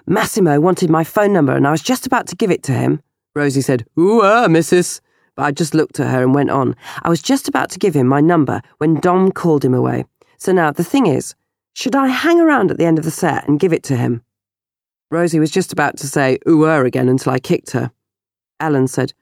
Massimo 0.05 0.59
wanted 0.59 0.89
my 0.89 1.03
phone 1.03 1.31
number 1.31 1.55
and 1.55 1.65
I 1.65 1.71
was 1.71 1.81
just 1.81 2.05
about 2.05 2.27
to 2.27 2.35
give 2.35 2.51
it 2.51 2.63
to 2.63 2.73
him. 2.73 3.01
Rosie 3.35 3.61
said, 3.61 3.85
Ooh, 3.97 4.21
ah, 4.21 4.47
missus. 4.49 4.99
But 5.35 5.43
I 5.43 5.51
just 5.51 5.73
looked 5.73 6.01
at 6.01 6.11
her 6.11 6.21
and 6.21 6.35
went 6.35 6.49
on. 6.49 6.75
I 7.03 7.09
was 7.09 7.21
just 7.21 7.47
about 7.47 7.69
to 7.71 7.79
give 7.79 7.93
him 7.93 8.07
my 8.07 8.19
number 8.19 8.61
when 8.79 8.99
Dom 8.99 9.31
called 9.31 9.63
him 9.63 9.73
away. 9.73 10.03
So 10.37 10.51
now 10.51 10.71
the 10.71 10.83
thing 10.83 11.05
is, 11.05 11.35
should 11.73 11.95
I 11.95 12.07
hang 12.07 12.41
around 12.41 12.71
at 12.71 12.77
the 12.77 12.85
end 12.85 12.99
of 12.99 13.05
the 13.05 13.11
set 13.11 13.47
and 13.47 13.59
give 13.59 13.71
it 13.71 13.83
to 13.83 13.95
him? 13.95 14.21
Rosie 15.11 15.39
was 15.39 15.51
just 15.51 15.71
about 15.71 15.95
to 15.97 16.07
say 16.07 16.39
ooh 16.47 16.65
er 16.65 16.83
again 16.83 17.07
until 17.07 17.31
I 17.31 17.39
kicked 17.39 17.71
her. 17.71 17.91
Ellen 18.59 18.87
said, 18.87 19.13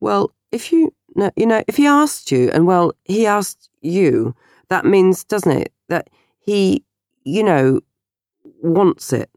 Well, 0.00 0.32
if 0.50 0.72
you 0.72 0.92
no, 1.14 1.30
you 1.36 1.46
know, 1.46 1.62
if 1.66 1.76
he 1.76 1.86
asked 1.86 2.30
you 2.30 2.50
and 2.50 2.66
well, 2.66 2.92
he 3.04 3.26
asked 3.26 3.70
you, 3.80 4.34
that 4.72 4.86
means, 4.86 5.22
doesn't 5.24 5.52
it, 5.52 5.70
that 5.90 6.08
he, 6.40 6.82
you 7.24 7.42
know, 7.42 7.80
wants 8.62 9.12
it. 9.12 9.28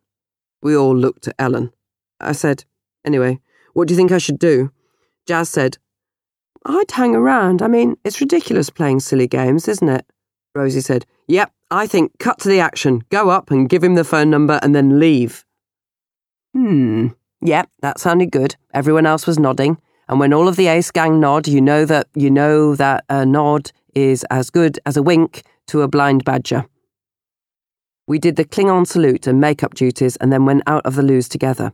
We 0.62 0.78
all 0.78 0.96
looked 0.96 1.28
at 1.28 1.36
Ellen. 1.38 1.74
I 2.22 2.32
said, 2.32 2.64
Anyway, 3.04 3.42
what 3.74 3.90
do 3.90 3.94
you 3.94 3.98
think 3.98 4.14
I 4.14 4.18
should 4.18 4.40
do? 4.40 4.72
Jas 5.28 5.50
said, 5.50 5.78
I'd 6.66 6.90
hang 6.90 7.18
around. 7.18 7.62
I 7.62 7.68
mean, 7.68 7.98
it's 8.06 8.22
ridiculous 8.22 8.70
playing 8.70 9.02
silly 9.02 9.28
games, 9.28 9.68
isn't 9.68 9.90
it? 9.90 10.06
Rosie 10.56 10.80
said, 10.80 11.06
Yep, 11.28 11.52
I 11.70 11.86
think 11.86 12.18
cut 12.18 12.40
to 12.40 12.48
the 12.48 12.62
action. 12.62 13.04
Go 13.10 13.30
up 13.30 13.52
and 13.52 13.68
give 13.68 13.84
him 13.84 13.96
the 13.96 14.06
phone 14.06 14.30
number 14.30 14.62
and 14.64 14.74
then 14.74 15.02
leave. 15.02 15.44
Hmm. 16.54 17.08
Yep, 17.42 17.70
that 17.82 18.00
sounded 18.00 18.32
good. 18.32 18.56
Everyone 18.74 19.06
else 19.06 19.28
was 19.28 19.38
nodding. 19.38 19.80
And 20.08 20.18
when 20.18 20.32
all 20.32 20.48
of 20.48 20.56
the 20.56 20.68
Ace 20.68 20.92
gang 20.92 21.20
nod, 21.20 21.46
you 21.46 21.60
know 21.60 21.84
that 21.84 22.08
you 22.16 22.32
know 22.32 22.74
that 22.76 23.04
a 23.10 23.26
nod 23.26 23.74
is 23.96 24.26
as 24.30 24.50
good 24.50 24.80
as 24.86 24.98
a 24.98 25.04
wink 25.04 25.44
to 25.68 25.82
a 25.82 25.88
blind 25.88 26.24
badger. 26.24 26.66
We 28.08 28.20
did 28.20 28.36
the 28.36 28.46
Klingon 28.46 28.86
salute 28.86 29.26
and 29.26 29.42
makeup 29.42 29.74
duties 29.74 30.16
and 30.18 30.32
then 30.32 30.46
went 30.46 30.62
out 30.68 30.86
of 30.86 30.96
the 30.96 31.02
loos 31.02 31.28
together. 31.28 31.74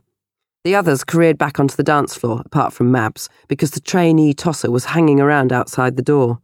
The 0.64 0.76
others 0.76 1.04
careered 1.04 1.36
back 1.36 1.58
onto 1.58 1.74
the 1.74 1.82
dance 1.82 2.14
floor, 2.14 2.40
apart 2.44 2.72
from 2.72 2.90
Mabs, 2.90 3.28
because 3.48 3.72
the 3.72 3.80
trainee 3.80 4.32
tosser 4.32 4.70
was 4.70 4.86
hanging 4.86 5.20
around 5.20 5.52
outside 5.52 5.96
the 5.96 6.02
door. 6.02 6.38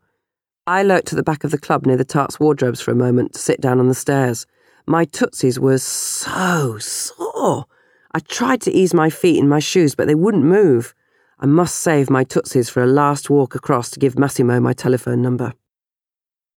I 0.67 0.83
lurked 0.83 1.13
at 1.13 1.17
the 1.17 1.23
back 1.23 1.45
of 1.45 1.53
the 1.53 1.59
club 1.59 1.87
near 1.87 1.97
the 1.97 2.05
tart's 2.05 2.39
wardrobes 2.39 2.81
for 2.81 2.91
a 2.91 2.97
moment 2.97 3.33
to 3.35 3.39
sit 3.39 3.61
down 3.61 3.79
on 3.79 3.89
the 3.89 3.95
stairs. 3.95 4.45
My 4.87 5.05
tootsies 5.05 5.59
were 5.59 5.79
so 5.79 6.79
sore. 6.79 7.67
I 8.13 8.19
tried 8.19 8.61
to 8.63 8.73
ease 8.73 8.93
my 8.93 9.09
feet 9.09 9.39
in 9.39 9.49
my 9.49 9.61
shoes, 9.61 9.95
but 9.95 10.09
they 10.09 10.15
wouldn't 10.15 10.45
move. 10.45 10.95
I 11.39 11.47
must 11.47 11.77
save 11.77 12.11
my 12.11 12.25
tootsies 12.25 12.69
for 12.69 12.83
a 12.83 12.87
last 12.87 13.31
walk 13.31 13.55
across 13.55 13.91
to 13.91 14.01
give 14.01 14.19
Massimo 14.19 14.59
my 14.59 14.73
telephone 14.73 15.23
number. 15.23 15.55